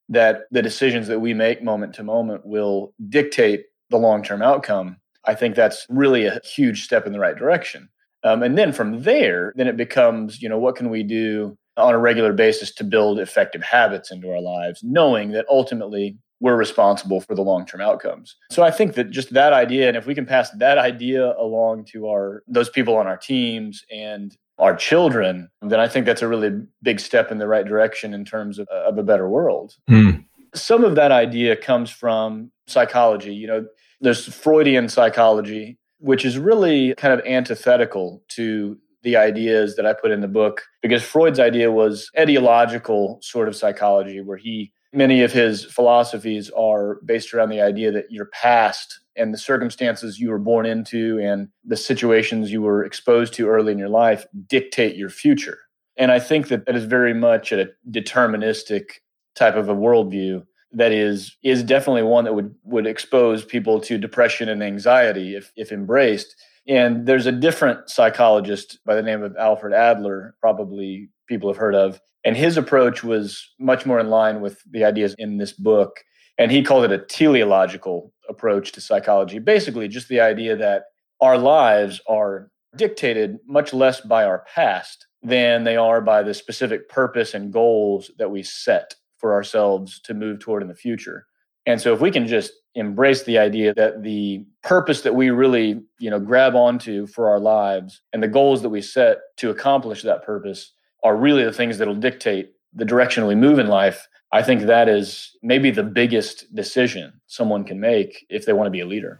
that 0.09 0.43
the 0.51 0.61
decisions 0.61 1.07
that 1.07 1.19
we 1.19 1.33
make 1.33 1.61
moment 1.61 1.93
to 1.95 2.03
moment 2.03 2.45
will 2.45 2.93
dictate 3.09 3.65
the 3.89 3.97
long 3.97 4.23
term 4.23 4.41
outcome, 4.41 4.97
I 5.25 5.35
think 5.35 5.55
that's 5.55 5.85
really 5.89 6.25
a 6.25 6.39
huge 6.43 6.83
step 6.83 7.05
in 7.05 7.11
the 7.11 7.19
right 7.19 7.35
direction. 7.35 7.89
Um, 8.23 8.41
and 8.41 8.57
then 8.57 8.71
from 8.71 9.03
there, 9.03 9.53
then 9.55 9.67
it 9.67 9.77
becomes, 9.77 10.41
you 10.41 10.49
know, 10.49 10.57
what 10.57 10.75
can 10.75 10.89
we 10.89 11.03
do 11.03 11.57
on 11.75 11.93
a 11.93 11.99
regular 11.99 12.33
basis 12.33 12.73
to 12.73 12.83
build 12.83 13.19
effective 13.19 13.61
habits 13.61 14.11
into 14.11 14.31
our 14.31 14.41
lives, 14.41 14.81
knowing 14.83 15.31
that 15.31 15.45
ultimately 15.49 16.17
we're 16.39 16.55
responsible 16.55 17.21
for 17.21 17.35
the 17.35 17.41
long-term 17.41 17.81
outcomes. 17.81 18.35
So 18.51 18.63
I 18.63 18.71
think 18.71 18.93
that 18.93 19.09
just 19.09 19.33
that 19.33 19.53
idea 19.53 19.87
and 19.87 19.97
if 19.97 20.05
we 20.05 20.15
can 20.15 20.25
pass 20.25 20.49
that 20.51 20.77
idea 20.77 21.33
along 21.37 21.85
to 21.93 22.07
our 22.07 22.43
those 22.47 22.69
people 22.69 22.95
on 22.95 23.07
our 23.07 23.17
teams 23.17 23.83
and 23.91 24.35
our 24.59 24.75
children, 24.75 25.49
then 25.61 25.79
I 25.79 25.87
think 25.87 26.05
that's 26.05 26.21
a 26.21 26.27
really 26.27 26.51
big 26.81 26.99
step 26.99 27.31
in 27.31 27.37
the 27.37 27.47
right 27.47 27.65
direction 27.65 28.13
in 28.13 28.25
terms 28.25 28.59
of, 28.59 28.67
of 28.69 28.97
a 28.97 29.03
better 29.03 29.29
world. 29.29 29.75
Mm. 29.89 30.25
Some 30.55 30.83
of 30.83 30.95
that 30.95 31.11
idea 31.11 31.55
comes 31.55 31.91
from 31.91 32.51
psychology. 32.65 33.33
You 33.33 33.47
know, 33.47 33.65
there's 34.01 34.25
Freudian 34.25 34.89
psychology, 34.89 35.77
which 35.99 36.25
is 36.25 36.39
really 36.39 36.95
kind 36.95 37.13
of 37.13 37.25
antithetical 37.25 38.23
to 38.29 38.77
the 39.03 39.15
ideas 39.15 39.75
that 39.75 39.85
I 39.85 39.93
put 39.93 40.11
in 40.11 40.21
the 40.21 40.27
book 40.27 40.63
because 40.81 41.03
Freud's 41.03 41.39
idea 41.39 41.71
was 41.71 42.09
ideological 42.17 43.19
sort 43.21 43.47
of 43.47 43.55
psychology 43.55 44.21
where 44.21 44.37
he 44.37 44.71
many 44.93 45.21
of 45.21 45.31
his 45.31 45.65
philosophies 45.65 46.49
are 46.51 46.99
based 47.05 47.33
around 47.33 47.49
the 47.49 47.61
idea 47.61 47.91
that 47.91 48.11
your 48.11 48.25
past 48.25 48.99
and 49.15 49.33
the 49.33 49.37
circumstances 49.37 50.19
you 50.19 50.29
were 50.29 50.39
born 50.39 50.65
into 50.65 51.19
and 51.19 51.49
the 51.65 51.77
situations 51.77 52.51
you 52.51 52.61
were 52.61 52.83
exposed 52.83 53.33
to 53.33 53.47
early 53.47 53.71
in 53.71 53.79
your 53.79 53.89
life 53.89 54.25
dictate 54.47 54.95
your 54.95 55.09
future. 55.09 55.57
And 55.97 56.11
I 56.11 56.19
think 56.19 56.47
that 56.49 56.65
that 56.65 56.75
is 56.75 56.85
very 56.85 57.13
much 57.13 57.51
a 57.51 57.69
deterministic 57.89 58.99
type 59.35 59.55
of 59.55 59.69
a 59.69 59.75
worldview 59.75 60.45
that 60.73 60.91
is 60.91 61.35
is 61.43 61.63
definitely 61.63 62.03
one 62.03 62.25
that 62.25 62.35
would 62.35 62.53
would 62.63 62.85
expose 62.85 63.43
people 63.43 63.79
to 63.81 63.97
depression 63.97 64.49
and 64.49 64.61
anxiety 64.61 65.35
if 65.35 65.51
if 65.55 65.71
embraced. 65.71 66.35
And 66.67 67.05
there's 67.05 67.25
a 67.25 67.31
different 67.31 67.89
psychologist 67.89 68.79
by 68.85 68.95
the 68.95 69.01
name 69.01 69.23
of 69.23 69.35
Alfred 69.37 69.73
Adler, 69.73 70.35
probably 70.41 71.09
people 71.27 71.49
have 71.49 71.57
heard 71.57 71.75
of, 71.75 72.01
and 72.25 72.35
his 72.35 72.57
approach 72.57 73.03
was 73.03 73.53
much 73.59 73.85
more 73.85 73.99
in 73.99 74.09
line 74.09 74.41
with 74.41 74.61
the 74.69 74.83
ideas 74.83 75.15
in 75.17 75.37
this 75.37 75.53
book. 75.53 76.03
And 76.37 76.51
he 76.51 76.61
called 76.61 76.83
it 76.85 76.91
a 76.91 76.97
teleological 76.97 78.13
approach 78.29 78.73
to 78.73 78.81
psychology. 78.81 79.39
Basically, 79.39 79.87
just 79.87 80.09
the 80.09 80.19
idea 80.19 80.55
that 80.55 80.83
our 81.21 81.37
lives 81.37 82.01
are 82.07 82.51
dictated 82.75 83.37
much 83.47 83.73
less 83.73 84.01
by 84.01 84.23
our 84.25 84.45
past 84.53 85.07
than 85.23 85.63
they 85.63 85.77
are 85.77 86.01
by 86.01 86.21
the 86.21 86.33
specific 86.33 86.89
purpose 86.89 87.33
and 87.33 87.51
goals 87.51 88.11
that 88.17 88.29
we 88.29 88.43
set 88.43 88.93
for 89.17 89.33
ourselves 89.33 89.99
to 90.01 90.13
move 90.13 90.39
toward 90.39 90.61
in 90.61 90.67
the 90.67 90.75
future. 90.75 91.25
And 91.67 91.81
so 91.81 91.93
if 91.93 91.99
we 91.99 92.09
can 92.11 92.25
just 92.25 92.53
embrace 92.75 93.23
the 93.23 93.37
idea 93.37 93.73
that 93.73 94.01
the 94.01 94.45
purpose 94.63 95.01
that 95.01 95.13
we 95.15 95.29
really, 95.29 95.81
you 95.99 96.09
know, 96.09 96.19
grab 96.19 96.55
onto 96.55 97.05
for 97.07 97.29
our 97.29 97.39
lives 97.39 98.01
and 98.13 98.23
the 98.23 98.27
goals 98.27 98.61
that 98.61 98.69
we 98.69 98.81
set 98.81 99.17
to 99.37 99.49
accomplish 99.49 100.01
that 100.03 100.23
purpose 100.23 100.71
are 101.03 101.15
really 101.15 101.43
the 101.43 101.51
things 101.51 101.77
that'll 101.77 101.93
dictate 101.93 102.53
the 102.73 102.85
direction 102.85 103.27
we 103.27 103.35
move 103.35 103.59
in 103.59 103.67
life, 103.67 104.07
I 104.31 104.43
think 104.43 104.61
that 104.63 104.87
is 104.87 105.35
maybe 105.43 105.69
the 105.69 105.83
biggest 105.83 106.53
decision 106.55 107.19
someone 107.27 107.65
can 107.65 107.79
make 107.79 108.25
if 108.29 108.45
they 108.45 108.53
want 108.53 108.67
to 108.67 108.71
be 108.71 108.79
a 108.79 108.85
leader. 108.85 109.19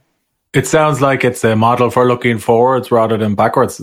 It 0.54 0.68
sounds 0.68 1.02
like 1.02 1.26
it's 1.26 1.44
a 1.44 1.56
model 1.56 1.90
for 1.90 2.08
looking 2.08 2.40
forwards 2.40 2.92
rather 2.92 3.18
than 3.18 3.36
backwards. 3.36 3.82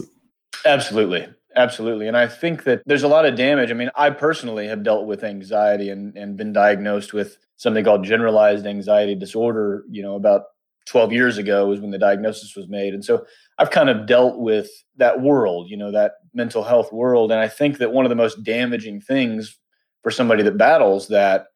Absolutely. 0.65 1.27
Absolutely. 1.57 2.09
And 2.09 2.17
I 2.17 2.27
think 2.27 2.65
that 2.65 2.83
there's 2.85 3.05
a 3.05 3.09
lot 3.09 3.27
of 3.27 3.37
damage. 3.37 3.71
I 3.71 3.75
mean, 3.75 3.91
I 3.95 4.11
personally 4.11 4.67
have 4.67 4.83
dealt 4.83 5.07
with 5.07 5.23
anxiety 5.23 5.91
and, 5.91 6.17
and 6.17 6.37
been 6.37 6.53
diagnosed 6.53 7.13
with 7.13 7.39
something 7.57 7.85
called 7.85 8.05
generalized 8.05 8.67
anxiety 8.67 9.15
disorder, 9.15 9.85
you 9.89 10.03
know, 10.03 10.17
about 10.17 10.43
12 10.87 11.13
years 11.13 11.39
ago 11.39 11.67
was 11.67 11.81
when 11.81 11.91
the 11.91 11.99
diagnosis 11.99 12.57
was 12.57 12.69
made. 12.69 12.93
And 12.93 13.05
so 13.05 13.25
I've 13.59 13.71
kind 13.71 13.89
of 13.89 14.07
dealt 14.07 14.39
with 14.39 14.69
that 14.97 15.21
world, 15.23 15.71
you 15.71 15.77
know, 15.77 15.91
that 15.93 16.15
mental 16.35 16.65
health 16.65 16.93
world. 16.93 17.31
And 17.31 17.41
I 17.41 17.49
think 17.49 17.79
that 17.79 17.93
one 17.93 18.05
of 18.05 18.11
the 18.11 18.17
most 18.17 18.43
damaging 18.43 19.01
things 19.01 19.57
for 20.03 20.11
somebody 20.11 20.43
that 20.43 20.59
battles 20.59 21.09
that 21.09 21.47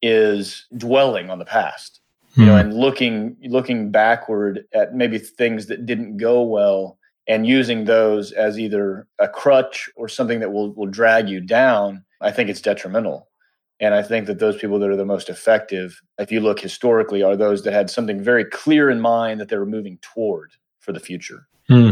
is 0.00 0.66
dwelling 0.76 1.28
on 1.28 1.38
the 1.38 1.44
past, 1.44 2.00
you 2.36 2.46
know, 2.46 2.52
hmm. 2.52 2.60
and 2.60 2.74
looking 2.74 3.36
looking 3.42 3.90
backward 3.90 4.64
at 4.72 4.94
maybe 4.94 5.18
things 5.18 5.66
that 5.66 5.84
didn't 5.84 6.16
go 6.16 6.42
well 6.42 6.98
and 7.30 7.46
using 7.46 7.84
those 7.84 8.32
as 8.32 8.58
either 8.58 9.06
a 9.20 9.28
crutch 9.28 9.88
or 9.94 10.08
something 10.08 10.40
that 10.40 10.50
will 10.50 10.72
will 10.74 10.86
drag 10.86 11.28
you 11.28 11.40
down. 11.40 12.04
I 12.20 12.32
think 12.32 12.50
it's 12.50 12.60
detrimental. 12.60 13.28
And 13.78 13.94
I 13.94 14.02
think 14.02 14.26
that 14.26 14.40
those 14.40 14.56
people 14.58 14.78
that 14.80 14.90
are 14.90 14.96
the 14.96 15.06
most 15.06 15.30
effective, 15.30 16.02
if 16.18 16.32
you 16.32 16.40
look 16.40 16.58
historically, 16.60 17.22
are 17.22 17.36
those 17.36 17.62
that 17.62 17.72
had 17.72 17.88
something 17.88 18.22
very 18.22 18.44
clear 18.44 18.90
in 18.90 19.00
mind 19.00 19.40
that 19.40 19.48
they 19.48 19.56
were 19.56 19.64
moving 19.64 19.98
toward 20.02 20.50
for 20.80 20.92
the 20.92 21.00
future. 21.00 21.46
Hmm. 21.68 21.90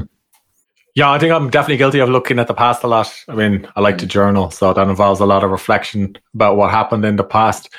Yeah, 0.97 1.11
I 1.11 1.18
think 1.21 1.33
I'm 1.33 1.49
definitely 1.49 1.76
guilty 1.76 2.00
of 2.00 2.11
looking 2.11 2.40
at 2.40 2.49
the 2.49 2.54
past 2.54 2.83
a 2.83 2.88
lot. 2.88 3.09
I 3.28 3.37
mean, 3.37 3.66
I 3.76 3.80
like 3.80 3.95
mm. 3.95 4.00
to 4.00 4.04
hmm. 4.07 4.11
journal, 4.11 4.50
so 4.50 4.73
that 4.75 4.88
involves 4.88 5.21
a 5.21 5.26
lot 5.26 5.45
of 5.45 5.50
reflection 5.50 6.16
about 6.35 6.57
what 6.57 6.73
happened 6.73 7.04
in 7.04 7.14
the 7.14 7.25
past. 7.25 7.73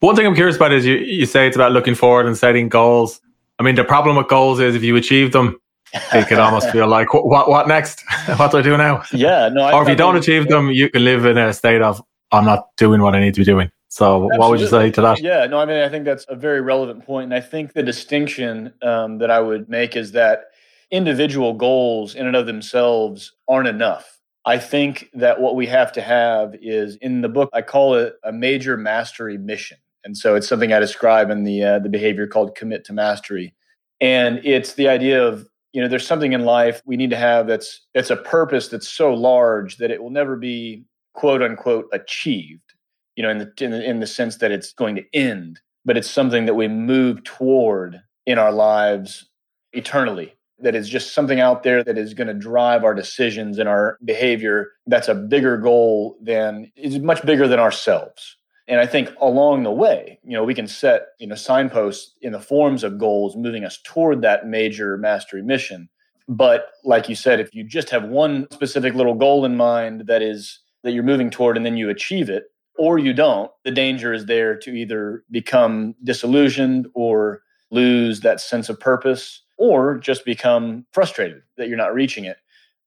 One 0.00 0.16
thing 0.16 0.26
I'm 0.26 0.34
curious 0.34 0.56
about 0.56 0.72
is 0.72 0.84
you, 0.84 0.96
you 0.96 1.24
say 1.24 1.46
it's 1.46 1.56
about 1.56 1.72
looking 1.72 1.94
forward 1.94 2.26
and 2.26 2.36
setting 2.36 2.68
goals. 2.68 3.20
I 3.60 3.62
mean, 3.62 3.76
the 3.76 3.84
problem 3.84 4.16
with 4.16 4.28
goals 4.28 4.58
is 4.58 4.74
if 4.74 4.82
you 4.82 4.96
achieve 4.96 5.32
them, 5.32 5.56
it 5.92 6.28
could 6.28 6.38
almost 6.38 6.70
feel 6.72 6.86
like, 6.86 7.12
what, 7.14 7.48
what 7.48 7.68
next? 7.68 8.04
what 8.36 8.50
do 8.50 8.58
I 8.58 8.62
do 8.62 8.76
now? 8.76 9.02
Yeah, 9.12 9.48
no. 9.48 9.62
I 9.62 9.72
or 9.72 9.82
if 9.82 9.88
you 9.88 9.96
don't 9.96 10.16
achieve 10.16 10.48
them, 10.48 10.70
you 10.70 10.90
can 10.90 11.04
live 11.04 11.24
in 11.24 11.38
a 11.38 11.52
state 11.52 11.82
of, 11.82 12.02
I'm 12.32 12.44
not 12.44 12.68
doing 12.76 13.00
what 13.02 13.14
I 13.14 13.20
need 13.20 13.34
to 13.34 13.40
be 13.40 13.44
doing. 13.44 13.70
So, 13.88 14.16
Absolutely. 14.16 14.38
what 14.38 14.50
would 14.50 14.60
you 14.60 14.66
say 14.66 14.90
to 14.90 15.00
that? 15.00 15.20
Yeah, 15.20 15.46
no, 15.46 15.58
I 15.58 15.64
mean, 15.64 15.82
I 15.82 15.88
think 15.88 16.04
that's 16.04 16.26
a 16.28 16.36
very 16.36 16.60
relevant 16.60 17.06
point, 17.06 17.24
and 17.24 17.34
I 17.34 17.40
think 17.40 17.72
the 17.72 17.82
distinction 17.82 18.72
um, 18.82 19.18
that 19.18 19.30
I 19.30 19.40
would 19.40 19.68
make 19.68 19.96
is 19.96 20.12
that 20.12 20.44
individual 20.90 21.54
goals 21.54 22.14
in 22.14 22.26
and 22.26 22.36
of 22.36 22.46
themselves 22.46 23.32
aren't 23.48 23.68
enough. 23.68 24.18
I 24.44 24.58
think 24.58 25.10
that 25.14 25.40
what 25.40 25.56
we 25.56 25.66
have 25.66 25.92
to 25.92 26.00
have 26.00 26.54
is 26.60 26.96
in 26.96 27.20
the 27.20 27.28
book 27.28 27.50
I 27.52 27.62
call 27.62 27.94
it 27.94 28.14
a 28.24 28.32
major 28.32 28.76
mastery 28.76 29.36
mission, 29.38 29.78
and 30.04 30.16
so 30.16 30.34
it's 30.34 30.48
something 30.48 30.72
I 30.72 30.80
describe 30.80 31.30
in 31.30 31.44
the 31.44 31.62
uh, 31.62 31.78
the 31.78 31.88
behavior 31.88 32.26
called 32.26 32.54
commit 32.54 32.84
to 32.86 32.92
mastery, 32.92 33.54
and 34.00 34.40
it's 34.44 34.74
the 34.74 34.88
idea 34.88 35.22
of 35.26 35.48
you 35.72 35.82
know 35.82 35.88
there's 35.88 36.06
something 36.06 36.32
in 36.32 36.44
life 36.44 36.82
we 36.86 36.96
need 36.96 37.10
to 37.10 37.16
have 37.16 37.46
that's 37.46 37.86
that's 37.94 38.10
a 38.10 38.16
purpose 38.16 38.68
that's 38.68 38.88
so 38.88 39.12
large 39.12 39.76
that 39.76 39.90
it 39.90 40.02
will 40.02 40.10
never 40.10 40.36
be 40.36 40.84
quote 41.14 41.42
unquote 41.42 41.86
achieved 41.92 42.74
you 43.16 43.22
know 43.22 43.30
in 43.30 43.38
the 43.38 43.52
in 43.60 43.70
the, 43.70 43.84
in 43.84 44.00
the 44.00 44.06
sense 44.06 44.36
that 44.36 44.50
it's 44.50 44.72
going 44.72 44.96
to 44.96 45.04
end 45.12 45.60
but 45.84 45.96
it's 45.96 46.10
something 46.10 46.46
that 46.46 46.54
we 46.54 46.68
move 46.68 47.22
toward 47.24 48.00
in 48.26 48.38
our 48.38 48.52
lives 48.52 49.28
eternally 49.72 50.34
that 50.60 50.74
is 50.74 50.88
just 50.88 51.14
something 51.14 51.38
out 51.38 51.62
there 51.62 51.84
that 51.84 51.96
is 51.96 52.14
going 52.14 52.26
to 52.26 52.34
drive 52.34 52.82
our 52.82 52.94
decisions 52.94 53.58
and 53.58 53.68
our 53.68 53.98
behavior 54.04 54.72
that's 54.86 55.08
a 55.08 55.14
bigger 55.14 55.58
goal 55.58 56.16
than 56.22 56.70
is 56.76 56.98
much 56.98 57.24
bigger 57.24 57.46
than 57.46 57.60
ourselves 57.60 58.37
and 58.68 58.80
i 58.80 58.86
think 58.86 59.10
along 59.20 59.62
the 59.62 59.70
way 59.70 60.18
you 60.24 60.32
know 60.32 60.44
we 60.44 60.54
can 60.54 60.68
set 60.68 61.08
you 61.18 61.26
know 61.26 61.34
signposts 61.34 62.14
in 62.22 62.32
the 62.32 62.40
forms 62.40 62.84
of 62.84 62.98
goals 62.98 63.36
moving 63.36 63.64
us 63.64 63.78
toward 63.84 64.22
that 64.22 64.46
major 64.46 64.96
mastery 64.96 65.42
mission 65.42 65.88
but 66.28 66.72
like 66.84 67.08
you 67.08 67.14
said 67.14 67.40
if 67.40 67.54
you 67.54 67.64
just 67.64 67.90
have 67.90 68.04
one 68.04 68.46
specific 68.52 68.94
little 68.94 69.14
goal 69.14 69.44
in 69.44 69.56
mind 69.56 70.06
that 70.06 70.22
is 70.22 70.60
that 70.84 70.92
you're 70.92 71.02
moving 71.02 71.30
toward 71.30 71.56
and 71.56 71.66
then 71.66 71.76
you 71.76 71.88
achieve 71.88 72.30
it 72.30 72.44
or 72.76 72.98
you 72.98 73.12
don't 73.12 73.50
the 73.64 73.70
danger 73.70 74.12
is 74.12 74.26
there 74.26 74.56
to 74.56 74.70
either 74.70 75.24
become 75.30 75.94
disillusioned 76.04 76.86
or 76.94 77.42
lose 77.70 78.20
that 78.20 78.40
sense 78.40 78.68
of 78.68 78.78
purpose 78.80 79.42
or 79.56 79.98
just 79.98 80.24
become 80.24 80.86
frustrated 80.92 81.42
that 81.56 81.68
you're 81.68 81.76
not 81.76 81.94
reaching 81.94 82.24
it. 82.24 82.38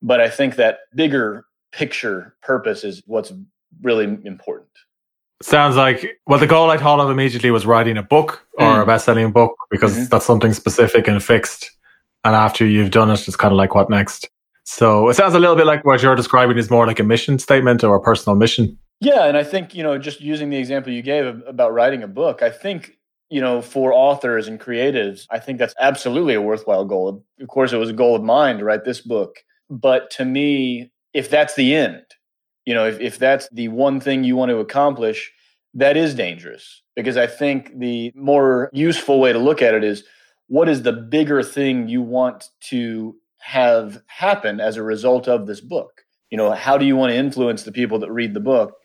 But 0.02 0.22
I 0.22 0.30
think 0.30 0.56
that 0.56 0.80
bigger 0.96 1.46
picture 1.72 2.36
purpose 2.42 2.84
is 2.84 3.04
what's 3.06 3.32
really 3.82 4.06
important. 4.24 4.70
Sounds 5.42 5.76
like 5.76 6.20
well, 6.28 6.40
the 6.40 6.48
goal 6.48 6.70
I 6.70 6.78
thought 6.78 7.00
of 7.00 7.10
immediately 7.10 7.52
was 7.52 7.66
writing 7.66 7.98
a 7.98 8.04
book 8.04 8.46
or 8.54 8.66
mm. 8.66 8.84
a 8.84 8.86
best-selling 8.86 9.32
book 9.32 9.56
because 9.70 9.94
mm-hmm. 9.94 10.06
that's 10.06 10.26
something 10.26 10.54
specific 10.54 11.08
and 11.08 11.24
fixed. 11.24 11.72
And 12.24 12.36
after 12.36 12.66
you've 12.66 12.92
done 12.92 13.10
it, 13.10 13.28
it's 13.28 13.36
kind 13.36 13.52
of 13.52 13.58
like 13.58 13.74
what 13.74 13.90
next. 13.90 14.30
So 14.64 15.10
it 15.10 15.16
sounds 15.16 15.34
a 15.34 15.40
little 15.40 15.56
bit 15.56 15.66
like 15.66 15.84
what 15.84 16.02
you're 16.02 16.16
describing 16.16 16.58
is 16.58 16.70
more 16.70 16.86
like 16.86 17.00
a 17.00 17.04
mission 17.04 17.40
statement 17.40 17.84
or 17.84 17.96
a 17.96 18.02
personal 18.02 18.36
mission. 18.36 18.78
Yeah, 19.00 19.26
and 19.26 19.36
I 19.36 19.44
think 19.44 19.74
you 19.74 19.84
know, 19.84 19.98
just 19.98 20.22
using 20.22 20.50
the 20.50 20.58
example 20.58 20.94
you 20.94 21.02
gave 21.02 21.26
about 21.48 21.74
writing 21.74 22.04
a 22.04 22.08
book, 22.08 22.44
I 22.44 22.50
think 22.50 22.98
you 23.32 23.40
know, 23.40 23.62
for 23.62 23.94
authors 23.94 24.48
and 24.48 24.60
creatives, 24.60 25.26
I 25.32 25.40
think 25.40 25.58
that's 25.58 25.74
absolutely 25.80 26.34
a 26.34 26.42
worthwhile 26.42 26.84
goal. 26.84 27.24
Of 27.40 27.48
course, 27.48 27.72
it 27.72 27.78
was 27.78 27.90
a 27.90 27.94
goal 27.94 28.14
of 28.14 28.24
mine 28.24 28.58
to 28.58 28.66
write 28.66 28.84
this 28.84 29.00
book. 29.00 29.38
But 29.70 30.12
to 30.12 30.26
me, 30.26 30.92
if 31.14 31.30
that's 31.30 31.56
the 31.56 31.74
end, 31.74 32.04
you 32.66 32.74
know, 32.74 32.88
if, 32.88 33.00
if 33.00 33.20
that's 33.20 33.50
the 33.52 33.68
one 33.70 34.00
thing 34.00 34.24
you 34.24 34.36
want 34.36 34.50
to 34.50 34.58
accomplish, 34.58 35.32
that 35.74 35.98
is 35.98 36.14
dangerous 36.14 36.82
because 36.96 37.18
I 37.18 37.28
think 37.28 37.78
the 37.80 38.12
more 38.16 38.70
useful 38.74 39.20
way 39.20 39.34
to 39.34 39.40
look 39.40 39.62
at 39.62 39.74
it 39.74 39.84
is 39.84 40.04
what 40.48 40.68
is 40.68 40.82
the 40.82 40.94
bigger 40.94 41.44
thing 41.44 41.88
you 41.88 42.02
want 42.02 42.50
to 42.70 43.16
have 43.40 44.02
happen 44.08 44.60
as 44.60 44.78
a 44.78 44.84
result 44.84 45.28
of 45.28 45.48
this 45.48 45.62
book? 45.62 46.04
You 46.30 46.38
know, 46.38 46.52
how 46.52 46.78
do 46.78 46.86
you 46.86 46.96
want 46.96 47.12
to 47.12 47.18
influence 47.18 47.64
the 47.64 47.72
people 47.72 48.00
that 48.00 48.12
read 48.12 48.34
the 48.34 48.40
book? 48.40 48.76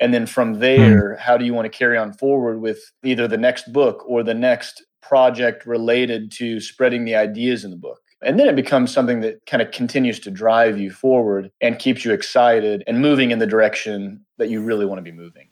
And 0.00 0.12
then 0.12 0.26
from 0.26 0.54
hmm. 0.54 0.60
there, 0.60 1.14
mm. 1.14 1.18
how 1.18 1.36
do 1.36 1.44
you 1.44 1.54
want 1.54 1.64
to 1.64 1.78
carry 1.78 1.96
on 1.96 2.12
forward 2.12 2.60
with 2.60 2.92
either 3.04 3.28
the 3.28 3.38
next 3.38 3.72
book 3.72 4.04
or 4.06 4.22
the 4.22 4.34
next 4.34 4.84
project 5.00 5.66
related 5.66 6.30
to 6.32 6.60
spreading 6.60 7.04
the 7.04 7.14
ideas 7.14 7.64
in 7.64 7.70
the 7.70 7.76
book? 7.76 8.00
And 8.24 8.38
then 8.38 8.46
it 8.48 8.56
becomes 8.56 8.92
something 8.92 9.20
that 9.20 9.46
kind 9.46 9.62
of 9.62 9.70
continues 9.70 10.18
to 10.20 10.30
drive 10.30 10.78
you 10.78 10.90
forward 10.90 11.50
and 11.60 11.78
keeps 11.78 12.04
you 12.04 12.12
excited 12.12 12.82
and 12.86 13.00
moving 13.00 13.30
in 13.30 13.38
the 13.38 13.46
direction 13.46 14.24
that 14.38 14.48
you 14.50 14.60
really 14.60 14.86
want 14.86 14.98
to 14.98 15.02
be 15.02 15.12
moving. 15.12 15.48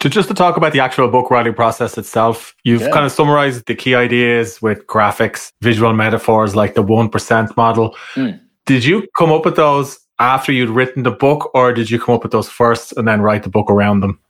To 0.00 0.10
just 0.10 0.28
to 0.28 0.34
talk 0.34 0.56
about 0.56 0.72
the 0.72 0.80
actual 0.80 1.08
book 1.08 1.30
writing 1.30 1.54
process 1.54 1.96
itself, 1.96 2.54
you've 2.64 2.82
yeah. 2.82 2.90
kind 2.90 3.06
of 3.06 3.12
summarized 3.12 3.66
the 3.66 3.74
key 3.74 3.94
ideas 3.94 4.60
with 4.60 4.86
graphics, 4.86 5.52
visual 5.62 5.92
metaphors 5.94 6.54
like 6.54 6.74
the 6.74 6.84
1% 6.84 7.56
model. 7.56 7.96
Mm. 8.14 8.40
Did 8.66 8.84
you 8.84 9.06
come 9.16 9.32
up 9.32 9.44
with 9.44 9.56
those 9.56 9.98
after 10.18 10.52
you'd 10.52 10.70
written 10.70 11.02
the 11.02 11.10
book, 11.10 11.50
or 11.54 11.72
did 11.72 11.90
you 11.90 11.98
come 11.98 12.14
up 12.14 12.22
with 12.22 12.32
those 12.32 12.48
first 12.48 12.92
and 12.96 13.06
then 13.06 13.22
write 13.22 13.42
the 13.42 13.48
book 13.48 13.70
around 13.70 14.00
them? 14.00 14.20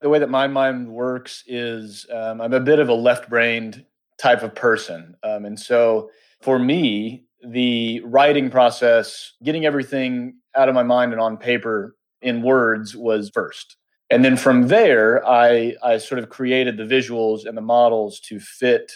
The 0.00 0.08
way 0.08 0.18
that 0.18 0.30
my 0.30 0.46
mind 0.46 0.88
works 0.88 1.44
is 1.46 2.06
um, 2.12 2.40
I'm 2.40 2.52
a 2.52 2.60
bit 2.60 2.78
of 2.78 2.88
a 2.88 2.94
left 2.94 3.28
brained 3.28 3.84
type 4.18 4.42
of 4.42 4.54
person. 4.54 5.16
Um, 5.22 5.44
and 5.44 5.58
so 5.58 6.10
for 6.40 6.58
me, 6.58 7.24
the 7.46 8.00
writing 8.04 8.50
process, 8.50 9.32
getting 9.42 9.64
everything 9.64 10.34
out 10.56 10.68
of 10.68 10.74
my 10.74 10.82
mind 10.82 11.12
and 11.12 11.20
on 11.20 11.36
paper 11.36 11.96
in 12.22 12.42
words 12.42 12.96
was 12.96 13.30
first. 13.32 13.76
And 14.10 14.24
then 14.24 14.36
from 14.36 14.68
there, 14.68 15.26
I, 15.26 15.76
I 15.82 15.98
sort 15.98 16.18
of 16.18 16.28
created 16.28 16.76
the 16.76 16.84
visuals 16.84 17.46
and 17.46 17.56
the 17.56 17.62
models 17.62 18.20
to 18.20 18.40
fit 18.40 18.92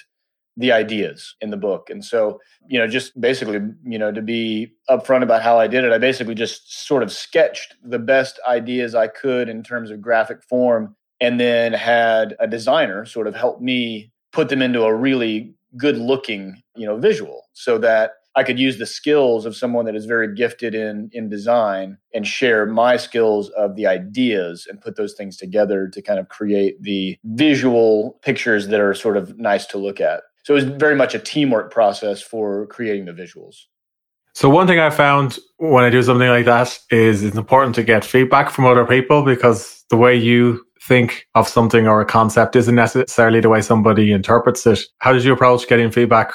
the 0.57 0.73
ideas 0.73 1.35
in 1.41 1.51
the 1.51 1.57
book. 1.57 1.91
And 1.91 2.05
so, 2.05 2.41
you 2.69 2.79
know, 2.79 2.87
just 2.87 3.21
basically, 3.21 3.61
you 3.85 3.99
know, 3.99 4.13
to 4.13 4.23
be 4.23 4.73
upfront 4.89 5.23
about 5.23 5.43
how 5.43 5.59
I 5.59 5.67
did 5.67 5.85
it, 5.85 5.93
I 5.93 5.99
basically 5.99 6.35
just 6.35 6.87
sort 6.87 7.03
of 7.03 7.13
sketched 7.13 7.75
the 7.83 7.99
best 7.99 8.39
ideas 8.47 8.95
I 8.95 9.09
could 9.09 9.49
in 9.49 9.63
terms 9.63 9.91
of 9.91 10.01
graphic 10.01 10.43
form 10.43 10.95
and 11.21 11.41
then 11.41 11.73
had 11.73 12.37
a 12.39 12.47
designer 12.47 13.05
sort 13.05 13.27
of 13.27 13.35
help 13.35 13.61
me 13.61 14.13
put 14.33 14.49
them 14.49 14.63
into 14.63 14.83
a 14.83 14.95
really 14.95 15.55
good 15.77 15.99
looking, 15.99 16.63
you 16.77 16.87
know, 16.87 16.97
visual 16.97 17.45
so 17.53 17.79
that 17.79 18.13
I 18.37 18.43
could 18.43 18.59
use 18.59 18.79
the 18.79 18.87
skills 18.87 19.47
of 19.47 19.55
someone 19.55 19.85
that 19.85 19.95
is 19.95 20.07
very 20.07 20.35
gifted 20.35 20.75
in 20.75 21.09
in 21.13 21.29
design 21.29 21.99
and 22.13 22.27
share 22.27 22.67
my 22.67 22.97
skills 22.97 23.49
of 23.51 23.77
the 23.77 23.87
ideas 23.87 24.67
and 24.69 24.81
put 24.81 24.97
those 24.97 25.15
things 25.15 25.37
together 25.37 25.89
to 25.89 26.03
kind 26.03 26.19
of 26.19 26.29
create 26.29 26.83
the 26.83 27.17
visual 27.25 28.19
pictures 28.23 28.69
that 28.69 28.81
are 28.81 28.95
sort 28.95 29.17
of 29.17 29.39
nice 29.39 29.67
to 29.67 29.79
look 29.79 30.01
at. 30.01 30.23
So 30.45 30.55
it 30.55 30.57
was 30.57 30.65
very 30.65 30.97
much 30.97 31.15
a 31.15 31.19
teamwork 31.19 31.73
process 31.73 32.21
for 32.21 32.67
creating 32.67 33.07
the 33.07 33.13
visuals. 33.13 33.67
So 34.35 34.51
one 34.51 34.67
thing 34.67 34.81
I 34.81 34.91
found 34.91 35.39
when 35.59 35.85
I 35.85 35.91
do 35.91 36.03
something 36.03 36.29
like 36.29 36.45
that 36.47 36.79
is 36.91 37.23
it's 37.23 37.37
important 37.37 37.75
to 37.77 37.85
get 37.85 38.05
feedback 38.05 38.51
from 38.51 38.67
other 38.67 38.85
people 38.85 39.23
because 39.23 39.85
the 39.91 39.97
way 39.97 40.17
you 40.17 40.67
think 40.83 41.27
of 41.35 41.49
something 41.49 41.87
or 41.87 42.01
a 42.01 42.05
concept 42.05 42.57
isn't 42.57 42.75
necessarily 42.75 43.41
the 43.41 43.49
way 43.49 43.63
somebody 43.63 44.13
interprets 44.13 44.67
it. 44.67 44.81
How 44.99 45.13
did 45.13 45.25
you 45.25 45.33
approach 45.33 45.69
getting 45.69 45.91
feedback 45.91 46.33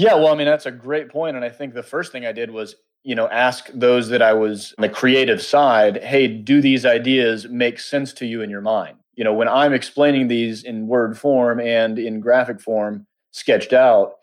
yeah, 0.00 0.14
well, 0.14 0.28
I 0.28 0.34
mean, 0.34 0.46
that's 0.46 0.64
a 0.64 0.70
great 0.70 1.10
point. 1.10 1.36
And 1.36 1.44
I 1.44 1.50
think 1.50 1.74
the 1.74 1.82
first 1.82 2.10
thing 2.10 2.24
I 2.24 2.32
did 2.32 2.50
was, 2.50 2.74
you 3.02 3.14
know, 3.14 3.28
ask 3.28 3.68
those 3.74 4.08
that 4.08 4.22
I 4.22 4.32
was 4.32 4.72
on 4.78 4.82
the 4.82 4.88
creative 4.88 5.42
side, 5.42 6.02
hey, 6.02 6.26
do 6.26 6.62
these 6.62 6.86
ideas 6.86 7.46
make 7.50 7.78
sense 7.78 8.14
to 8.14 8.24
you 8.24 8.40
in 8.40 8.48
your 8.48 8.62
mind? 8.62 8.96
You 9.16 9.24
know, 9.24 9.34
when 9.34 9.46
I'm 9.46 9.74
explaining 9.74 10.28
these 10.28 10.64
in 10.64 10.86
word 10.86 11.18
form 11.18 11.60
and 11.60 11.98
in 11.98 12.20
graphic 12.20 12.62
form, 12.62 13.06
sketched 13.32 13.74
out, 13.74 14.14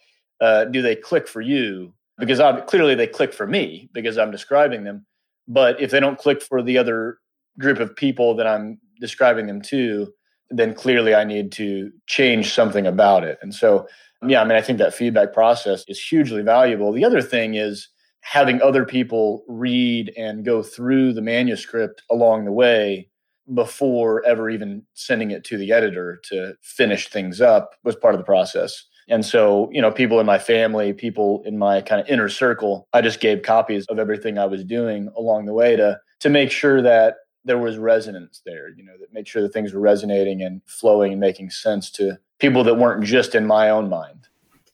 uh, 0.41 0.65
do 0.65 0.81
they 0.81 0.95
click 0.95 1.27
for 1.27 1.41
you? 1.41 1.93
Because 2.19 2.39
I'm, 2.39 2.65
clearly 2.65 2.95
they 2.95 3.07
click 3.07 3.33
for 3.33 3.45
me 3.45 3.89
because 3.93 4.17
I'm 4.17 4.31
describing 4.31 4.83
them. 4.83 5.05
But 5.47 5.79
if 5.79 5.91
they 5.91 5.99
don't 5.99 6.17
click 6.17 6.41
for 6.41 6.61
the 6.61 6.77
other 6.77 7.19
group 7.59 7.79
of 7.79 7.95
people 7.95 8.35
that 8.35 8.47
I'm 8.47 8.79
describing 8.99 9.47
them 9.47 9.61
to, 9.63 10.07
then 10.49 10.73
clearly 10.73 11.13
I 11.13 11.23
need 11.23 11.51
to 11.53 11.91
change 12.07 12.53
something 12.53 12.87
about 12.87 13.23
it. 13.23 13.37
And 13.41 13.53
so 13.53 13.87
yeah, 14.25 14.41
I 14.41 14.45
mean, 14.45 14.57
I 14.57 14.61
think 14.61 14.79
that 14.79 14.93
feedback 14.93 15.33
process 15.33 15.83
is 15.87 15.99
hugely 15.99 16.41
valuable. 16.41 16.91
The 16.91 17.05
other 17.05 17.21
thing 17.21 17.55
is 17.55 17.89
having 18.21 18.61
other 18.61 18.83
people 18.83 19.43
read 19.47 20.11
and 20.17 20.43
go 20.43 20.63
through 20.63 21.13
the 21.13 21.21
manuscript 21.21 22.01
along 22.09 22.45
the 22.45 22.51
way 22.51 23.09
before 23.53 24.25
ever 24.25 24.49
even 24.49 24.83
sending 24.93 25.31
it 25.31 25.43
to 25.45 25.57
the 25.57 25.71
editor 25.71 26.19
to 26.29 26.53
finish 26.61 27.09
things 27.09 27.39
up 27.39 27.75
was 27.83 27.95
part 27.95 28.13
of 28.13 28.19
the 28.19 28.25
process. 28.25 28.83
And 29.09 29.25
so, 29.25 29.69
you 29.71 29.81
know, 29.81 29.91
people 29.91 30.19
in 30.19 30.25
my 30.25 30.39
family, 30.39 30.93
people 30.93 31.41
in 31.45 31.57
my 31.57 31.81
kind 31.81 32.01
of 32.01 32.07
inner 32.07 32.29
circle, 32.29 32.87
I 32.93 33.01
just 33.01 33.19
gave 33.19 33.41
copies 33.41 33.85
of 33.87 33.99
everything 33.99 34.37
I 34.37 34.45
was 34.45 34.63
doing 34.63 35.09
along 35.15 35.45
the 35.45 35.53
way 35.53 35.75
to 35.75 35.99
to 36.19 36.29
make 36.29 36.51
sure 36.51 36.81
that 36.81 37.17
there 37.45 37.57
was 37.57 37.77
resonance 37.77 38.41
there, 38.45 38.69
you 38.75 38.83
know, 38.83 38.93
that 38.99 39.13
make 39.13 39.27
sure 39.27 39.41
that 39.41 39.53
things 39.53 39.73
were 39.73 39.79
resonating 39.79 40.41
and 40.41 40.61
flowing 40.65 41.13
and 41.13 41.21
making 41.21 41.49
sense 41.49 41.89
to 41.91 42.17
people 42.39 42.63
that 42.65 42.75
weren't 42.75 43.03
just 43.03 43.35
in 43.35 43.47
my 43.47 43.69
own 43.69 43.89
mind. 43.89 44.27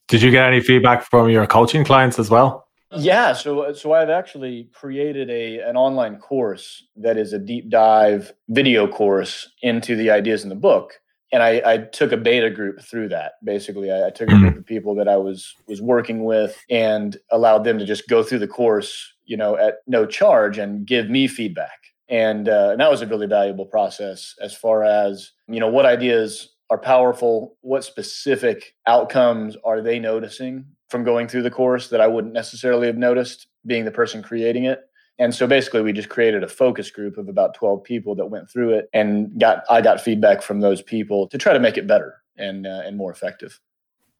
Did 0.08 0.22
you 0.22 0.30
get 0.30 0.46
any 0.46 0.60
feedback 0.60 1.02
from 1.02 1.30
your 1.30 1.46
coaching 1.46 1.84
clients 1.84 2.18
as 2.18 2.28
well? 2.28 2.66
Yeah, 2.96 3.32
so 3.32 3.72
so 3.72 3.92
I've 3.92 4.10
actually 4.10 4.68
created 4.72 5.30
a 5.30 5.60
an 5.60 5.76
online 5.76 6.18
course 6.18 6.84
that 6.96 7.16
is 7.16 7.32
a 7.32 7.38
deep 7.38 7.68
dive 7.68 8.32
video 8.48 8.86
course 8.86 9.50
into 9.62 9.96
the 9.96 10.10
ideas 10.10 10.44
in 10.44 10.48
the 10.48 10.54
book, 10.54 11.00
and 11.34 11.42
I, 11.42 11.60
I 11.66 11.78
took 11.78 12.12
a 12.12 12.16
beta 12.16 12.48
group 12.48 12.80
through 12.80 13.08
that. 13.08 13.32
Basically, 13.42 13.90
I, 13.90 14.06
I 14.06 14.10
took 14.10 14.28
a 14.28 14.38
group 14.38 14.50
mm-hmm. 14.50 14.58
of 14.60 14.66
people 14.66 14.94
that 14.94 15.08
I 15.08 15.16
was 15.16 15.52
was 15.66 15.82
working 15.82 16.24
with 16.24 16.56
and 16.70 17.16
allowed 17.32 17.64
them 17.64 17.76
to 17.80 17.84
just 17.84 18.08
go 18.08 18.22
through 18.22 18.38
the 18.38 18.46
course, 18.46 19.12
you 19.24 19.36
know, 19.36 19.56
at 19.56 19.78
no 19.88 20.06
charge 20.06 20.58
and 20.58 20.86
give 20.86 21.10
me 21.10 21.26
feedback. 21.26 21.80
And, 22.08 22.48
uh, 22.48 22.68
and 22.70 22.80
that 22.80 22.90
was 22.90 23.02
a 23.02 23.06
really 23.06 23.26
valuable 23.26 23.66
process 23.66 24.34
as 24.40 24.54
far 24.54 24.84
as 24.84 25.32
you 25.48 25.58
know 25.58 25.66
what 25.66 25.86
ideas 25.86 26.54
are 26.70 26.78
powerful? 26.78 27.56
What 27.62 27.82
specific 27.82 28.76
outcomes 28.86 29.56
are 29.64 29.82
they 29.82 29.98
noticing 29.98 30.64
from 30.88 31.02
going 31.02 31.26
through 31.26 31.42
the 31.42 31.50
course 31.50 31.88
that 31.88 32.00
I 32.00 32.06
wouldn't 32.06 32.32
necessarily 32.32 32.86
have 32.86 32.96
noticed 32.96 33.48
being 33.66 33.84
the 33.84 33.90
person 33.90 34.22
creating 34.22 34.66
it? 34.66 34.82
And 35.18 35.34
so 35.34 35.46
basically 35.46 35.82
we 35.82 35.92
just 35.92 36.08
created 36.08 36.42
a 36.42 36.48
focus 36.48 36.90
group 36.90 37.18
of 37.18 37.28
about 37.28 37.54
12 37.54 37.84
people 37.84 38.14
that 38.16 38.26
went 38.26 38.50
through 38.50 38.74
it 38.74 38.88
and 38.92 39.38
got 39.38 39.64
I 39.70 39.80
got 39.80 40.00
feedback 40.00 40.42
from 40.42 40.60
those 40.60 40.82
people 40.82 41.28
to 41.28 41.38
try 41.38 41.52
to 41.52 41.60
make 41.60 41.76
it 41.76 41.86
better 41.86 42.22
and 42.36 42.66
uh, 42.66 42.82
and 42.84 42.96
more 42.96 43.12
effective. 43.12 43.60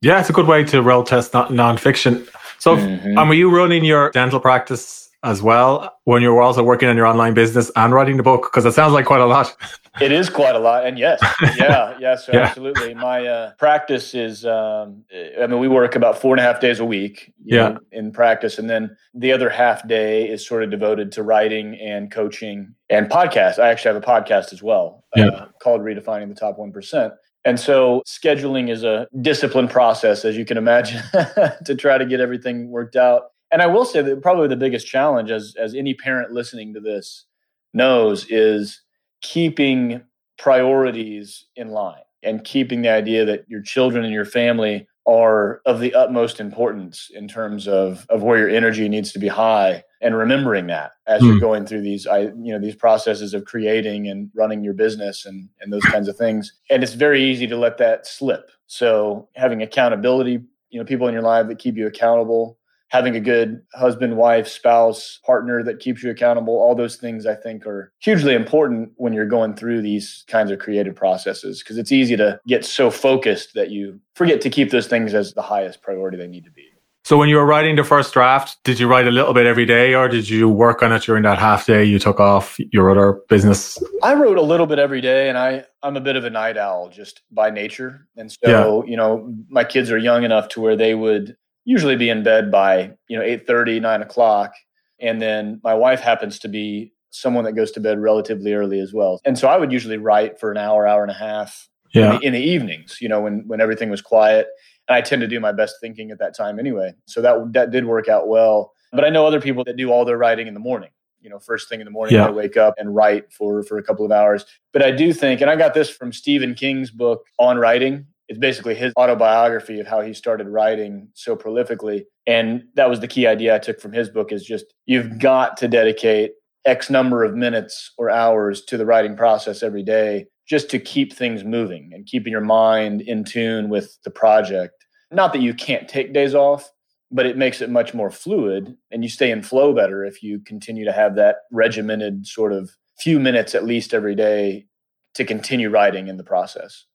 Yeah, 0.03 0.21
it's 0.21 0.29
a 0.29 0.35
good 0.35 0.47
way 0.47 0.65
to 0.65 0.83
road 0.83 1.07
test 1.07 1.33
non- 1.33 1.49
nonfiction. 1.49 2.29
So, 2.59 2.77
mm-hmm. 2.77 3.17
um, 3.17 3.29
were 3.29 3.35
you 3.35 3.51
running 3.51 3.85
your 3.85 4.11
dental 4.11 4.39
practice 4.39 5.11
as 5.25 5.43
well 5.43 5.97
when 6.05 6.23
you 6.23 6.33
were 6.33 6.43
also 6.43 6.63
working 6.63 6.89
on 6.89 6.97
your 6.97 7.07
online 7.07 7.35
business 7.35 7.71
and 7.75 7.93
writing 7.93 8.17
the 8.17 8.23
book? 8.23 8.43
Because 8.45 8.65
it 8.65 8.73
sounds 8.73 8.93
like 8.93 9.07
quite 9.07 9.21
a 9.21 9.27
lot. 9.27 9.57
it 10.01 10.13
is 10.13 10.29
quite 10.29 10.55
a 10.55 10.59
lot. 10.59 10.87
And 10.87 10.99
yes, 10.99 11.21
yeah, 11.57 11.97
yes, 11.99 12.29
yeah. 12.33 12.41
absolutely. 12.41 12.95
My 12.95 13.27
uh, 13.27 13.53
practice 13.55 14.15
is, 14.15 14.45
um, 14.45 15.05
I 15.41 15.47
mean, 15.47 15.59
we 15.59 15.69
work 15.69 15.97
about 15.97 16.19
four 16.19 16.35
and 16.35 16.41
a 16.41 16.43
half 16.43 16.61
days 16.61 16.79
a 16.79 16.85
week 16.85 17.33
yeah. 17.45 17.71
Know, 17.71 17.79
in 17.91 18.13
practice. 18.13 18.59
And 18.59 18.71
then 18.71 18.97
the 19.15 19.33
other 19.33 19.49
half 19.49 19.87
day 19.89 20.29
is 20.29 20.47
sort 20.47 20.63
of 20.63 20.71
devoted 20.71 21.11
to 21.13 21.23
writing 21.23 21.79
and 21.81 22.11
coaching 22.11 22.75
and 22.91 23.11
podcast. 23.11 23.59
I 23.59 23.71
actually 23.71 23.95
have 23.95 24.03
a 24.03 24.07
podcast 24.07 24.53
as 24.53 24.63
well 24.63 25.05
uh, 25.17 25.21
yeah. 25.21 25.47
called 25.63 25.81
Redefining 25.81 26.29
the 26.29 26.35
Top 26.35 26.59
1%. 26.59 27.13
And 27.45 27.61
so 27.61 28.03
scheduling 28.07 28.71
is 28.71 28.85
a 28.85 29.07
disciplined 29.21 29.71
process, 29.71 30.25
as 30.25 30.37
you 30.37 30.45
can 30.45 30.57
imagine, 30.57 31.03
to 31.65 31.75
try 31.75 31.99
to 31.99 32.07
get 32.07 32.21
everything 32.21 32.71
worked 32.71 32.97
out. 32.97 33.25
And 33.53 33.63
I 33.63 33.67
will 33.67 33.85
say 33.85 34.03
that 34.03 34.23
probably 34.23 34.49
the 34.49 34.57
biggest 34.57 34.87
challenge, 34.87 35.31
as 35.31 35.55
as 35.59 35.75
any 35.75 35.95
parent 35.95 36.33
listening 36.33 36.75
to 36.75 36.81
this 36.81 37.27
knows, 37.73 38.27
is 38.29 38.81
keeping 39.23 40.03
priorities 40.39 41.47
in 41.57 41.69
line 41.69 42.03
and 42.23 42.45
keeping 42.45 42.83
the 42.83 42.89
idea 42.89 43.25
that 43.25 43.45
your 43.49 43.63
children 43.63 44.05
and 44.05 44.13
your 44.13 44.25
family 44.25 44.87
are 45.07 45.61
of 45.67 45.81
the 45.81 45.95
utmost 45.95 46.41
importance 46.41 47.11
in 47.13 47.29
terms 47.29 47.69
of 47.69 48.07
of 48.09 48.23
where 48.23 48.39
your 48.39 48.49
energy 48.49 48.89
needs 48.89 49.13
to 49.13 49.19
be 49.19 49.29
high 49.29 49.85
and 50.01 50.17
remembering 50.17 50.67
that 50.67 50.93
as 51.07 51.21
mm. 51.21 51.27
you're 51.27 51.35
hmm. 51.35 51.41
going 51.41 51.67
through 51.67 51.83
these 51.83 52.07
I 52.07 52.21
you 52.21 52.53
know 52.53 52.59
these 52.59 52.75
processes 52.75 53.35
of 53.35 53.45
creating 53.45 54.09
and 54.09 54.31
running 54.35 54.65
your 54.65 54.73
business 54.73 55.27
and 55.27 55.49
and 55.61 55.71
those 55.71 55.85
kinds 55.85 56.09
of 56.09 56.17
things 56.17 56.53
and 56.71 56.83
it's 56.83 56.95
very 56.95 57.23
easy 57.23 57.47
to 57.47 57.57
let 57.57 57.77
that 57.79 58.07
slip 58.07 58.51
so 58.67 59.29
having 59.35 59.63
accountability 59.63 60.41
you 60.71 60.79
know 60.79 60.87
people 60.87 61.07
in 61.07 61.13
your 61.13 61.23
life 61.23 61.49
that 61.49 61.59
keep 61.59 61.77
you 61.77 61.87
accountable 61.87 62.59
having 62.95 63.17
a 63.17 63.21
good 63.21 63.61
husband, 63.75 64.17
wife, 64.17 64.47
spouse, 64.47 65.19
partner 65.27 65.65
that 65.65 65.81
keeps 65.81 66.05
you 66.05 66.11
accountable, 66.13 66.55
all 66.55 66.77
those 66.77 66.95
things 66.95 67.27
I 67.27 67.35
think 67.35 67.67
are 67.67 67.93
hugely 67.99 68.35
important 68.35 68.93
when 68.95 69.13
you're 69.13 69.27
going 69.27 69.57
through 69.57 69.83
these 69.83 70.23
kinds 70.29 70.53
of 70.53 70.61
creative 70.61 70.95
processes 70.95 71.61
because 71.61 71.77
it's 71.77 71.91
easy 71.91 72.17
to 72.17 72.39
get 72.47 72.65
so 72.65 72.93
focused 72.93 73.55
that 73.55 73.73
you 73.73 73.99
forget 74.15 74.41
to 74.43 74.49
keep 74.49 74.71
those 74.71 74.87
things 74.87 75.13
as 75.13 75.35
the 75.35 75.43
highest 75.43 75.83
priority 75.83 76.17
they 76.17 76.29
need 76.29 76.45
to 76.45 76.53
be. 76.53 76.63
So 77.05 77.19
when 77.19 77.29
you 77.29 77.35
were 77.35 77.45
writing 77.45 77.75
the 77.75 77.83
first 77.83 78.15
draft, 78.15 78.59
did 78.63 78.79
you 78.79 78.87
write 78.87 79.09
a 79.09 79.11
little 79.11 79.35
bit 79.35 79.45
every 79.45 79.67
day 79.67 79.95
or 79.95 80.07
did 80.07 80.29
you 80.29 80.49
work 80.49 80.81
on 80.81 80.93
it 80.93 81.03
during 81.03 81.25
that 81.25 81.41
half 81.41 81.67
day 81.67 81.83
you 81.83 81.99
took 81.99 82.21
off 82.21 82.57
your 82.71 82.93
other 82.93 83.21
business? 83.29 83.77
I 84.05 84.15
wrote 84.15 84.39
a 84.39 84.43
little 84.43 84.67
bit 84.67 84.79
every 84.79 85.01
day 85.01 85.29
and 85.29 85.37
I 85.37 85.65
I'm 85.83 85.97
a 85.97 86.01
bit 86.01 86.15
of 86.15 86.25
a 86.25 86.31
night 86.31 86.57
owl 86.57 86.91
just 86.91 87.23
by 87.33 87.51
nature. 87.51 88.07
And 88.17 88.31
so, 88.31 88.85
yeah. 88.85 88.91
you 88.91 88.97
know, 88.97 89.35
my 89.49 89.65
kids 89.65 89.91
are 89.91 89.99
young 89.99 90.23
enough 90.23 90.49
to 90.51 90.61
where 90.61 90.77
they 90.77 90.95
would 90.95 91.37
usually 91.65 91.97
be 91.97 92.11
in 92.11 92.23
bed 92.23 92.51
by 92.51 92.93
you 93.09 93.17
know 93.17 93.23
8 93.23 93.47
30 93.47 93.81
9 93.81 94.03
o'clock. 94.03 94.53
And 95.01 95.21
then 95.21 95.61
my 95.65 95.75
wife 95.75 96.01
happens 96.01 96.39
to 96.41 96.49
be 96.49 96.93
someone 97.11 97.45
that 97.45 97.53
goes 97.53 97.71
to 97.73 97.81
bed 97.81 98.01
relatively 98.01 98.55
early 98.55 98.81
as 98.81 98.93
well. 98.93 99.21
And 99.25 99.39
so 99.39 99.49
i 99.49 99.57
would 99.57 99.73
usually 99.73 99.99
write 99.99 100.39
for 100.39 100.51
an 100.51 100.57
hour 100.57 100.87
hour 100.87 101.03
and 101.03 101.11
a 101.11 101.15
half 101.15 101.69
yeah. 101.93 102.15
in, 102.15 102.19
the, 102.19 102.27
in 102.27 102.33
the 102.33 102.41
evenings 102.41 102.99
you 103.01 103.09
know 103.09 103.21
when 103.21 103.47
when 103.47 103.61
everything 103.61 103.91
was 103.91 104.03
quiet. 104.03 104.49
And 104.89 104.97
i 104.97 105.01
tend 105.01 105.21
to 105.23 105.29
do 105.29 105.41
my 105.41 105.53
best 105.53 105.77
thinking 105.81 106.11
at 106.11 106.19
that 106.19 106.37
time 106.37 106.59
anyway. 106.59 106.95
So 107.07 107.23
that 107.23 107.53
that 107.53 107.71
did 107.71 107.87
work 107.87 108.09
out 108.09 108.29
well. 108.29 108.73
But 108.93 109.05
i 109.05 109.11
know 109.11 109.27
other 109.27 109.41
people 109.41 109.65
that 109.65 109.77
do 109.77 109.91
all 109.91 110.05
their 110.05 110.19
writing 110.19 110.47
in 110.47 110.55
the 110.55 110.61
morning. 110.61 110.91
You 111.21 111.31
know 111.31 111.39
first 111.39 111.69
thing 111.69 111.81
in 111.81 111.87
the 111.87 111.91
morning 111.91 112.17
yeah. 112.17 112.27
i 112.27 112.31
wake 112.31 112.57
up 112.57 112.75
and 112.77 112.95
write 112.95 113.33
for 113.33 113.63
for 113.63 113.79
a 113.79 113.83
couple 113.83 114.05
of 114.05 114.13
hours. 114.13 114.45
But 114.73 114.83
i 114.83 114.91
do 114.91 115.13
think 115.13 115.41
and 115.41 115.51
i 115.51 115.57
got 115.57 115.73
this 115.73 115.89
from 115.89 116.13
stephen 116.13 116.55
king's 116.55 116.91
book 116.91 117.25
on 117.39 117.59
writing 117.59 118.07
it's 118.35 118.41
basically 118.41 118.75
his 118.75 118.93
autobiography 118.99 119.79
of 119.79 119.87
how 119.87 120.01
he 120.01 120.13
started 120.13 120.49
writing 120.49 121.09
so 121.15 121.37
prolifically. 121.37 122.03
And 122.27 122.65
that 122.75 122.91
was 122.91 122.99
the 122.99 123.07
key 123.07 123.29
idea 123.29 123.55
i 123.55 123.61
took 123.61 123.81
from 123.81 123.93
his 123.93 124.09
book 124.09 124.33
is 124.33 124.45
just 124.45 124.65
you've 124.87 125.21
got 125.21 125.57
to 125.59 125.69
dedicate 125.69 126.33
x 126.65 126.91
number 126.91 127.23
of 127.23 127.37
minutes 127.37 127.93
or 127.97 128.11
hours 128.11 128.65
to 128.65 128.77
the 128.77 128.85
writing 128.85 129.17
process 129.17 129.63
every 129.63 129.85
day 129.85 130.27
just 130.49 130.69
to 130.71 130.81
keep 130.81 131.13
things 131.13 131.45
moving 131.45 131.93
and 131.95 132.07
keeping 132.07 132.33
your 132.33 132.41
mind 132.41 133.03
in 133.03 133.23
tune 133.23 133.69
with 133.69 133.97
the 134.03 134.11
project. 134.11 134.85
Not 135.13 135.33
that 135.33 135.43
you 135.43 135.55
can't 135.55 135.89
take 135.89 136.13
days 136.13 136.35
off 136.35 136.69
but 137.13 137.27
it 137.27 137.37
makes 137.37 137.61
it 137.61 137.71
much 137.71 137.95
more 137.95 138.11
fluid 138.11 138.77
and 138.91 139.05
you 139.05 139.09
stay 139.09 139.31
in 139.31 139.45
flow 139.45 139.73
better 139.73 140.05
if 140.05 140.25
you 140.25 140.41
continue 140.41 140.85
to 140.85 140.93
have 140.93 141.15
that 141.15 141.37
regimented 141.53 142.27
sort 142.27 142.53
of 142.53 142.71
few 142.99 143.21
minutes 143.21 143.55
at 143.55 143.65
least 143.65 143.95
every 143.95 144.17
day 144.17 144.67
to 145.15 145.25
continue 145.25 145.71
writing 145.71 146.09
in 146.09 146.17
the 146.17 146.25
process 146.25 146.87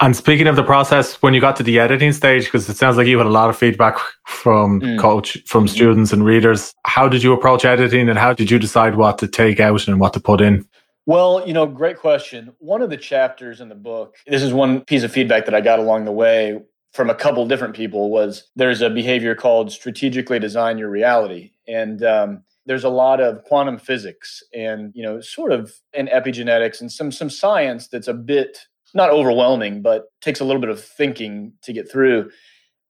And 0.00 0.14
speaking 0.14 0.46
of 0.46 0.54
the 0.54 0.62
process, 0.62 1.20
when 1.22 1.34
you 1.34 1.40
got 1.40 1.56
to 1.56 1.64
the 1.64 1.80
editing 1.80 2.12
stage, 2.12 2.44
because 2.44 2.68
it 2.68 2.76
sounds 2.76 2.96
like 2.96 3.08
you 3.08 3.18
had 3.18 3.26
a 3.26 3.30
lot 3.30 3.50
of 3.50 3.56
feedback 3.56 3.98
from 4.26 4.80
mm. 4.80 4.98
coach, 4.98 5.38
from 5.46 5.64
mm-hmm. 5.64 5.74
students 5.74 6.12
and 6.12 6.24
readers, 6.24 6.72
how 6.84 7.08
did 7.08 7.22
you 7.22 7.32
approach 7.32 7.64
editing 7.64 8.08
and 8.08 8.16
how 8.16 8.32
did 8.32 8.48
you 8.48 8.60
decide 8.60 8.94
what 8.94 9.18
to 9.18 9.26
take 9.26 9.58
out 9.58 9.88
and 9.88 9.98
what 9.98 10.12
to 10.12 10.20
put 10.20 10.40
in? 10.40 10.64
Well, 11.06 11.42
you 11.46 11.52
know, 11.52 11.66
great 11.66 11.98
question. 11.98 12.52
One 12.58 12.80
of 12.80 12.90
the 12.90 12.96
chapters 12.96 13.60
in 13.60 13.70
the 13.70 13.74
book, 13.74 14.14
this 14.26 14.42
is 14.42 14.52
one 14.52 14.82
piece 14.82 15.02
of 15.02 15.10
feedback 15.10 15.46
that 15.46 15.54
I 15.54 15.60
got 15.60 15.80
along 15.80 16.04
the 16.04 16.12
way 16.12 16.60
from 16.92 17.10
a 17.10 17.14
couple 17.14 17.46
different 17.46 17.74
people 17.74 18.10
was 18.10 18.48
there's 18.56 18.82
a 18.82 18.90
behavior 18.90 19.34
called 19.34 19.72
strategically 19.72 20.38
design 20.38 20.78
your 20.78 20.90
reality. 20.90 21.50
And 21.66 22.04
um, 22.04 22.42
there's 22.66 22.84
a 22.84 22.88
lot 22.88 23.20
of 23.20 23.42
quantum 23.44 23.78
physics 23.78 24.42
and, 24.54 24.92
you 24.94 25.02
know, 25.02 25.20
sort 25.20 25.50
of 25.50 25.72
an 25.94 26.08
epigenetics 26.08 26.80
and 26.80 26.92
some 26.92 27.10
some 27.10 27.30
science 27.30 27.88
that's 27.88 28.08
a 28.08 28.14
bit 28.14 28.58
not 28.94 29.10
overwhelming, 29.10 29.82
but 29.82 30.04
takes 30.20 30.40
a 30.40 30.44
little 30.44 30.60
bit 30.60 30.70
of 30.70 30.82
thinking 30.82 31.52
to 31.62 31.72
get 31.72 31.90
through. 31.90 32.30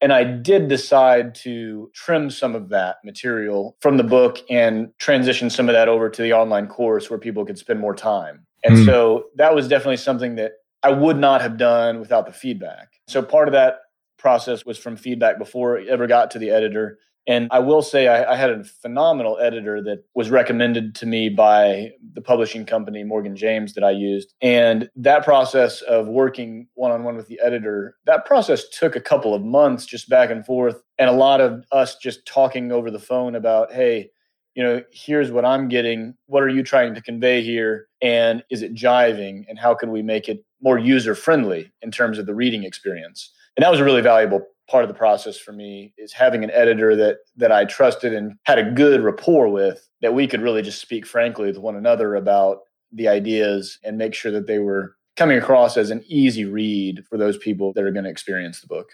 And 0.01 0.13
I 0.13 0.23
did 0.23 0.69
decide 0.69 1.35
to 1.35 1.91
trim 1.93 2.29
some 2.29 2.55
of 2.55 2.69
that 2.69 2.97
material 3.03 3.75
from 3.81 3.97
the 3.97 4.03
book 4.03 4.39
and 4.49 4.89
transition 4.97 5.49
some 5.49 5.67
of 5.67 5.73
that 5.73 5.89
over 5.89 6.09
to 6.09 6.21
the 6.21 6.33
online 6.33 6.67
course 6.67 7.09
where 7.09 7.19
people 7.19 7.45
could 7.45 7.57
spend 7.57 7.79
more 7.79 7.95
time. 7.95 8.45
And 8.63 8.77
mm. 8.77 8.85
so 8.85 9.25
that 9.35 9.53
was 9.53 9.67
definitely 9.67 9.97
something 9.97 10.35
that 10.35 10.53
I 10.83 10.91
would 10.91 11.17
not 11.17 11.41
have 11.41 11.57
done 11.57 11.99
without 11.99 12.25
the 12.25 12.31
feedback. 12.31 12.93
So 13.07 13.21
part 13.21 13.49
of 13.49 13.51
that 13.53 13.79
process 14.17 14.65
was 14.65 14.77
from 14.77 14.95
feedback 14.95 15.37
before 15.37 15.77
it 15.77 15.89
ever 15.89 16.07
got 16.07 16.31
to 16.31 16.39
the 16.39 16.49
editor. 16.49 16.99
And 17.27 17.47
I 17.51 17.59
will 17.59 17.81
say 17.81 18.07
I, 18.07 18.33
I, 18.33 18.35
had 18.35 18.49
a 18.49 18.63
phenomenal 18.63 19.37
editor 19.39 19.83
that 19.83 20.03
was 20.15 20.31
recommended 20.31 20.95
to 20.95 21.05
me 21.05 21.29
by 21.29 21.91
the 22.13 22.21
publishing 22.21 22.65
company, 22.65 23.03
Morgan 23.03 23.35
James, 23.35 23.73
that 23.73 23.83
I 23.83 23.91
used. 23.91 24.33
And 24.41 24.89
that 24.95 25.23
process 25.23 25.81
of 25.81 26.07
working 26.07 26.67
one 26.73 26.91
on 26.91 27.03
one 27.03 27.15
with 27.15 27.27
the 27.27 27.39
editor, 27.43 27.97
that 28.05 28.25
process 28.25 28.67
took 28.69 28.95
a 28.95 29.01
couple 29.01 29.35
of 29.35 29.43
months 29.43 29.85
just 29.85 30.09
back 30.09 30.31
and 30.31 30.45
forth. 30.45 30.81
And 30.97 31.09
a 31.09 31.13
lot 31.13 31.39
of 31.39 31.63
us 31.71 31.97
just 31.97 32.25
talking 32.25 32.71
over 32.71 32.89
the 32.89 32.99
phone 32.99 33.35
about, 33.35 33.71
hey, 33.71 34.09
you 34.55 34.63
know, 34.63 34.83
here's 34.91 35.31
what 35.31 35.45
I'm 35.45 35.67
getting. 35.67 36.15
What 36.25 36.43
are 36.43 36.49
you 36.49 36.63
trying 36.63 36.95
to 36.95 37.01
convey 37.01 37.43
here? 37.43 37.87
And 38.01 38.43
is 38.49 38.61
it 38.61 38.73
jiving? 38.73 39.45
And 39.47 39.59
how 39.59 39.75
can 39.75 39.91
we 39.91 40.01
make 40.01 40.27
it 40.27 40.43
more 40.61 40.77
user 40.77 41.15
friendly 41.15 41.71
in 41.81 41.91
terms 41.91 42.17
of 42.17 42.25
the 42.25 42.35
reading 42.35 42.63
experience? 42.63 43.31
And 43.55 43.63
that 43.63 43.71
was 43.71 43.79
a 43.79 43.83
really 43.83 44.01
valuable 44.01 44.41
part 44.69 44.83
of 44.83 44.87
the 44.87 44.93
process 44.93 45.37
for 45.37 45.51
me 45.51 45.93
is 45.97 46.13
having 46.13 46.43
an 46.43 46.51
editor 46.51 46.95
that 46.95 47.17
that 47.37 47.51
I 47.51 47.65
trusted 47.65 48.13
and 48.13 48.35
had 48.43 48.59
a 48.59 48.71
good 48.71 49.01
rapport 49.01 49.49
with 49.49 49.89
that 50.01 50.13
we 50.13 50.27
could 50.27 50.41
really 50.41 50.61
just 50.61 50.79
speak 50.79 51.05
frankly 51.05 51.47
with 51.47 51.57
one 51.57 51.75
another 51.75 52.15
about 52.15 52.59
the 52.91 53.07
ideas 53.07 53.79
and 53.83 53.97
make 53.97 54.13
sure 54.13 54.31
that 54.31 54.47
they 54.47 54.59
were 54.59 54.95
coming 55.15 55.37
across 55.37 55.75
as 55.77 55.89
an 55.89 56.03
easy 56.07 56.45
read 56.45 57.05
for 57.09 57.17
those 57.17 57.37
people 57.37 57.73
that 57.73 57.83
are 57.83 57.91
going 57.91 58.05
to 58.05 58.09
experience 58.09 58.61
the 58.61 58.67
book. 58.67 58.91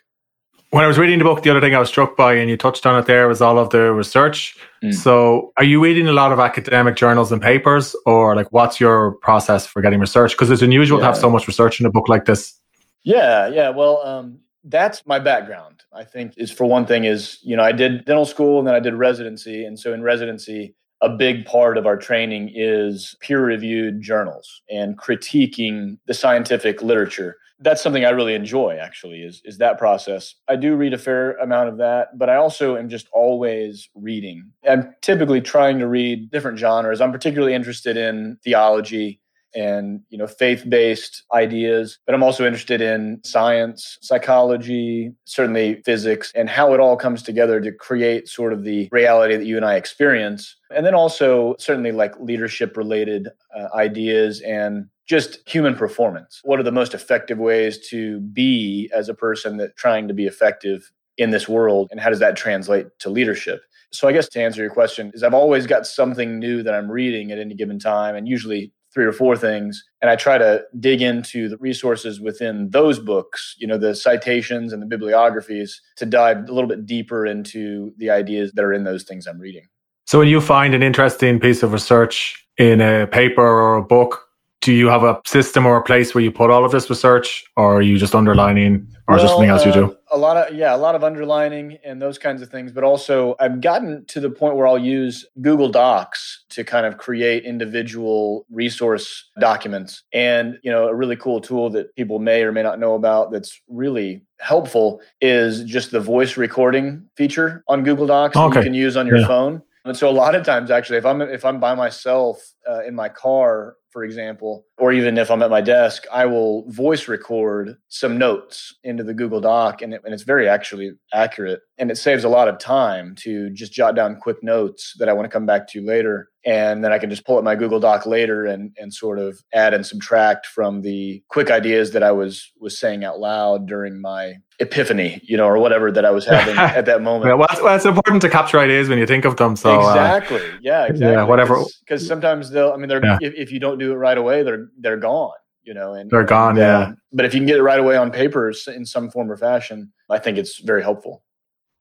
When 0.71 0.83
I 0.83 0.87
was 0.87 0.97
reading 0.97 1.19
the 1.19 1.23
book, 1.23 1.43
the 1.43 1.51
other 1.51 1.61
thing 1.61 1.75
I 1.75 1.79
was 1.79 1.87
struck 1.87 2.17
by, 2.17 2.33
and 2.33 2.49
you 2.49 2.57
touched 2.57 2.85
on 2.85 2.99
it 2.99 3.05
there, 3.05 3.27
was 3.27 3.39
all 3.39 3.59
of 3.59 3.69
the 3.69 3.93
research. 3.93 4.57
Mm. 4.83 4.93
So, 4.93 5.53
are 5.57 5.63
you 5.63 5.81
reading 5.81 6.07
a 6.07 6.11
lot 6.11 6.31
of 6.31 6.39
academic 6.39 6.95
journals 6.95 7.31
and 7.31 7.41
papers, 7.41 7.95
or 8.05 8.35
like 8.35 8.51
what's 8.51 8.79
your 8.79 9.11
process 9.21 9.67
for 9.67 9.81
getting 9.81 9.99
research? 9.99 10.31
Because 10.31 10.49
it's 10.49 10.63
unusual 10.63 10.97
yeah. 10.97 11.03
to 11.03 11.05
have 11.13 11.17
so 11.17 11.29
much 11.29 11.47
research 11.47 11.79
in 11.79 11.85
a 11.85 11.91
book 11.91 12.09
like 12.09 12.25
this. 12.25 12.59
Yeah, 13.03 13.47
yeah. 13.47 13.69
Well, 13.69 14.01
um, 14.05 14.39
that's 14.65 15.05
my 15.05 15.19
background 15.19 15.83
i 15.93 16.03
think 16.03 16.33
is 16.37 16.51
for 16.51 16.65
one 16.65 16.85
thing 16.85 17.05
is 17.05 17.39
you 17.43 17.55
know 17.55 17.63
i 17.63 17.71
did 17.71 18.03
dental 18.05 18.25
school 18.25 18.59
and 18.59 18.67
then 18.67 18.75
i 18.75 18.79
did 18.79 18.93
residency. 18.93 19.65
And 19.65 19.79
so 19.79 19.93
in 19.93 20.01
residency 20.01 20.75
a 21.01 21.09
big 21.09 21.45
part 21.45 21.77
of 21.77 21.85
our 21.85 21.97
training 21.97 22.51
is 22.55 23.15
peer 23.19 23.43
reviewed 23.43 24.01
journals 24.01 24.61
and 24.69 24.97
critiquing 24.97 25.97
the 26.07 26.13
scientific 26.13 26.81
literature. 26.81 27.35
That's 27.59 27.81
something 27.83 28.05
i 28.05 28.09
really 28.09 28.33
enjoy 28.33 28.77
actually 28.81 29.19
is, 29.19 29.41
is 29.45 29.57
that 29.59 29.77
process. 29.77 30.35
I 30.47 30.55
do 30.55 30.75
read 30.75 30.93
a 30.93 30.97
fair 30.97 31.33
amount 31.37 31.69
of 31.69 31.77
that 31.77 32.17
but 32.17 32.29
i 32.29 32.35
also 32.35 32.75
am 32.77 32.89
just 32.89 33.07
always 33.13 33.89
reading. 33.93 34.51
I'm 34.67 34.95
typically 35.01 35.41
trying 35.41 35.79
to 35.79 35.87
read 35.87 36.31
different 36.31 36.57
genres. 36.57 37.01
I'm 37.01 37.11
particularly 37.11 37.53
interested 37.53 37.97
in 37.97 38.37
theology 38.43 39.19
and 39.55 40.01
you 40.09 40.17
know 40.17 40.27
faith-based 40.27 41.23
ideas 41.33 41.99
but 42.05 42.13
i'm 42.13 42.23
also 42.23 42.45
interested 42.45 42.81
in 42.81 43.19
science 43.23 43.97
psychology 44.01 45.13
certainly 45.25 45.81
physics 45.85 46.31
and 46.35 46.49
how 46.49 46.73
it 46.73 46.79
all 46.79 46.97
comes 46.97 47.23
together 47.23 47.61
to 47.61 47.71
create 47.71 48.27
sort 48.27 48.51
of 48.51 48.63
the 48.63 48.89
reality 48.91 49.35
that 49.37 49.45
you 49.45 49.55
and 49.55 49.65
i 49.65 49.75
experience. 49.85 50.55
And 50.75 50.85
then 50.85 50.95
also 50.95 51.55
certainly 51.59 51.91
like 51.91 52.19
leadership 52.19 52.75
related 52.75 53.29
uh, 53.55 53.67
ideas 53.75 54.41
and 54.41 54.87
just 55.05 55.47
human 55.47 55.75
performance. 55.75 56.41
What 56.43 56.59
are 56.59 56.63
the 56.63 56.71
most 56.71 56.95
effective 56.95 57.37
ways 57.37 57.87
to 57.89 58.19
be 58.19 58.89
as 58.93 59.07
a 59.07 59.13
person 59.13 59.57
that 59.57 59.77
trying 59.77 60.07
to 60.07 60.13
be 60.13 60.25
effective 60.25 60.91
in 61.17 61.29
this 61.29 61.47
world 61.47 61.87
and 61.91 61.99
how 61.99 62.09
does 62.09 62.19
that 62.19 62.35
translate 62.35 62.87
to 62.99 63.09
leadership? 63.09 63.61
So 63.93 64.07
I 64.07 64.11
guess 64.11 64.27
to 64.29 64.41
answer 64.41 64.61
your 64.61 64.71
question 64.71 65.11
is 65.13 65.23
I've 65.23 65.33
always 65.33 65.67
got 65.67 65.85
something 65.85 66.39
new 66.39 66.63
that 66.63 66.73
I'm 66.73 66.91
reading 66.91 67.31
at 67.31 67.39
any 67.39 67.53
given 67.53 67.79
time 67.79 68.15
and 68.15 68.27
usually 68.27 68.73
three 68.95 69.05
or 69.05 69.11
four 69.11 69.37
things 69.37 69.83
and 70.01 70.09
i 70.09 70.15
try 70.15 70.37
to 70.37 70.63
dig 70.79 71.01
into 71.01 71.47
the 71.47 71.57
resources 71.57 72.19
within 72.19 72.69
those 72.71 72.97
books 72.97 73.55
you 73.59 73.67
know 73.67 73.77
the 73.77 73.93
citations 73.93 74.73
and 74.73 74.81
the 74.81 74.87
bibliographies 74.87 75.81
to 75.97 76.05
dive 76.05 76.37
a 76.37 76.53
little 76.53 76.69
bit 76.69 76.85
deeper 76.85 77.25
into 77.25 77.93
the 77.97 78.09
ideas 78.09 78.53
that 78.53 78.63
are 78.63 78.73
in 78.73 78.85
those 78.85 79.03
things 79.03 79.27
i'm 79.27 79.39
reading. 79.39 79.67
So 80.07 80.19
when 80.19 80.27
you 80.27 80.39
find 80.39 80.73
an 80.73 80.83
interesting 80.83 81.39
piece 81.39 81.61
of 81.61 81.73
research 81.73 82.47
in 82.57 82.79
a 82.79 83.05
paper 83.05 83.45
or 83.45 83.75
a 83.75 83.83
book 83.83 84.21
do 84.61 84.73
you 84.73 84.87
have 84.87 85.03
a 85.03 85.21
system 85.25 85.65
or 85.67 85.77
a 85.77 85.83
place 85.83 86.15
where 86.15 86.23
you 86.23 86.31
put 86.31 86.49
all 86.49 86.65
of 86.65 86.71
this 86.71 86.89
research 86.89 87.43
or 87.55 87.75
are 87.75 87.81
you 87.83 87.99
just 87.99 88.15
underlining 88.15 88.87
or 89.07 89.15
well, 89.15 89.23
just 89.23 89.33
something 89.33 89.49
else 89.49 89.63
you 89.63 89.71
do? 89.71 89.85
uh, 89.85 90.04
a 90.15 90.17
lot 90.17 90.37
of 90.37 90.55
yeah 90.55 90.73
a 90.73 90.77
lot 90.77 90.95
of 90.95 91.03
underlining 91.03 91.77
and 91.83 92.01
those 92.01 92.17
kinds 92.17 92.41
of 92.41 92.49
things 92.49 92.71
but 92.71 92.83
also 92.83 93.35
i've 93.41 93.59
gotten 93.59 94.03
to 94.05 94.21
the 94.21 94.29
point 94.29 94.55
where 94.55 94.65
i'll 94.65 94.79
use 94.79 95.25
google 95.41 95.67
docs 95.67 96.45
to 96.49 96.63
kind 96.63 96.85
of 96.85 96.97
create 96.97 97.43
individual 97.43 98.45
resource 98.49 99.29
documents 99.39 100.03
and 100.13 100.57
you 100.63 100.71
know 100.71 100.87
a 100.87 100.95
really 100.95 101.17
cool 101.17 101.41
tool 101.41 101.69
that 101.69 101.93
people 101.95 102.17
may 102.19 102.43
or 102.43 102.53
may 102.53 102.63
not 102.63 102.79
know 102.79 102.95
about 102.95 103.29
that's 103.29 103.61
really 103.67 104.21
helpful 104.39 105.01
is 105.19 105.63
just 105.65 105.91
the 105.91 105.99
voice 105.99 106.37
recording 106.37 107.03
feature 107.17 107.61
on 107.67 107.83
google 107.83 108.07
docs 108.07 108.37
okay. 108.37 108.53
that 108.53 108.59
you 108.61 108.63
can 108.63 108.73
use 108.73 108.95
on 108.95 109.05
your 109.05 109.17
yeah. 109.17 109.27
phone 109.27 109.61
and 109.85 109.95
so 109.95 110.09
a 110.09 110.11
lot 110.11 110.35
of 110.35 110.43
times 110.43 110.69
actually 110.69 110.97
if 110.97 111.05
i'm 111.05 111.21
if 111.21 111.45
i'm 111.45 111.59
by 111.59 111.73
myself 111.73 112.41
uh, 112.69 112.83
in 112.83 112.95
my 112.95 113.09
car 113.09 113.75
for 113.95 114.03
example, 114.03 114.65
or 114.77 114.91
even 114.91 115.17
if 115.17 115.31
I'm 115.31 115.41
at 115.41 115.49
my 115.49 115.61
desk, 115.61 116.03
I 116.11 116.25
will 116.25 116.69
voice 116.69 117.07
record 117.07 117.77
some 117.87 118.17
notes 118.17 118.75
into 118.83 119.05
the 119.05 119.13
Google 119.13 119.39
Doc, 119.39 119.81
and, 119.81 119.93
it, 119.93 120.01
and 120.03 120.13
it's 120.13 120.23
very 120.23 120.49
actually 120.49 120.91
accurate. 121.13 121.61
And 121.77 121.89
it 121.89 121.95
saves 121.95 122.25
a 122.25 122.29
lot 122.29 122.49
of 122.49 122.59
time 122.59 123.15
to 123.19 123.49
just 123.51 123.71
jot 123.71 123.95
down 123.95 124.17
quick 124.17 124.43
notes 124.43 124.95
that 124.99 125.07
I 125.07 125.13
want 125.13 125.27
to 125.27 125.29
come 125.29 125.45
back 125.45 125.69
to 125.69 125.81
later. 125.81 126.27
And 126.45 126.83
then 126.83 126.91
I 126.91 126.99
can 126.99 127.09
just 127.09 127.25
pull 127.25 127.37
up 127.37 127.45
my 127.45 127.55
Google 127.55 127.79
Doc 127.79 128.05
later 128.05 128.43
and, 128.45 128.75
and 128.77 128.93
sort 128.93 129.17
of 129.17 129.39
add 129.53 129.73
and 129.73 129.85
subtract 129.85 130.45
from 130.47 130.81
the 130.81 131.23
quick 131.29 131.49
ideas 131.49 131.91
that 131.91 132.03
I 132.03 132.11
was 132.11 132.51
was 132.59 132.77
saying 132.77 133.05
out 133.05 133.21
loud 133.21 133.65
during 133.65 134.01
my 134.01 134.33
epiphany, 134.59 135.21
you 135.23 135.37
know, 135.37 135.45
or 135.45 135.57
whatever 135.57 135.91
that 135.91 136.05
I 136.05 136.11
was 136.11 136.25
having 136.25 136.57
at 136.57 136.85
that 136.85 137.01
moment. 137.01 137.29
Yeah, 137.29 137.33
well, 137.33 137.47
it's, 137.51 137.61
well, 137.61 137.75
it's, 137.75 137.85
important 137.85 138.21
to 138.21 138.29
capture 138.29 138.59
ideas 138.59 138.89
when 138.89 138.97
you 138.97 139.05
think 139.05 139.25
of 139.25 139.37
them. 139.37 139.55
So 139.55 139.79
exactly, 139.79 140.37
uh, 140.37 140.57
yeah, 140.61 140.85
exactly. 140.85 141.13
Yeah, 141.13 141.23
whatever. 141.23 141.63
Because 141.81 142.05
sometimes 142.05 142.49
they'll, 142.49 142.71
I 142.71 142.77
mean, 142.77 142.89
they're 142.89 143.03
yeah. 143.03 143.17
if, 143.21 143.33
if, 143.35 143.51
you 143.51 143.59
don't 143.59 143.77
do 143.77 143.91
it 143.91 143.95
right 143.95 144.17
away, 144.17 144.43
they're 144.43 144.69
they're 144.79 144.97
gone. 144.97 145.33
You 145.63 145.73
know, 145.73 145.93
and 145.93 146.09
they're 146.11 146.23
gone. 146.23 146.51
And, 146.51 146.59
yeah. 146.59 146.91
But 147.11 147.25
if 147.25 147.33
you 147.33 147.39
can 147.39 147.47
get 147.47 147.57
it 147.57 147.63
right 147.63 147.79
away 147.79 147.97
on 147.97 148.11
papers 148.11 148.67
in 148.67 148.85
some 148.85 149.09
form 149.09 149.31
or 149.31 149.37
fashion, 149.37 149.91
I 150.11 150.19
think 150.19 150.37
it's 150.37 150.59
very 150.59 150.83
helpful. 150.83 151.23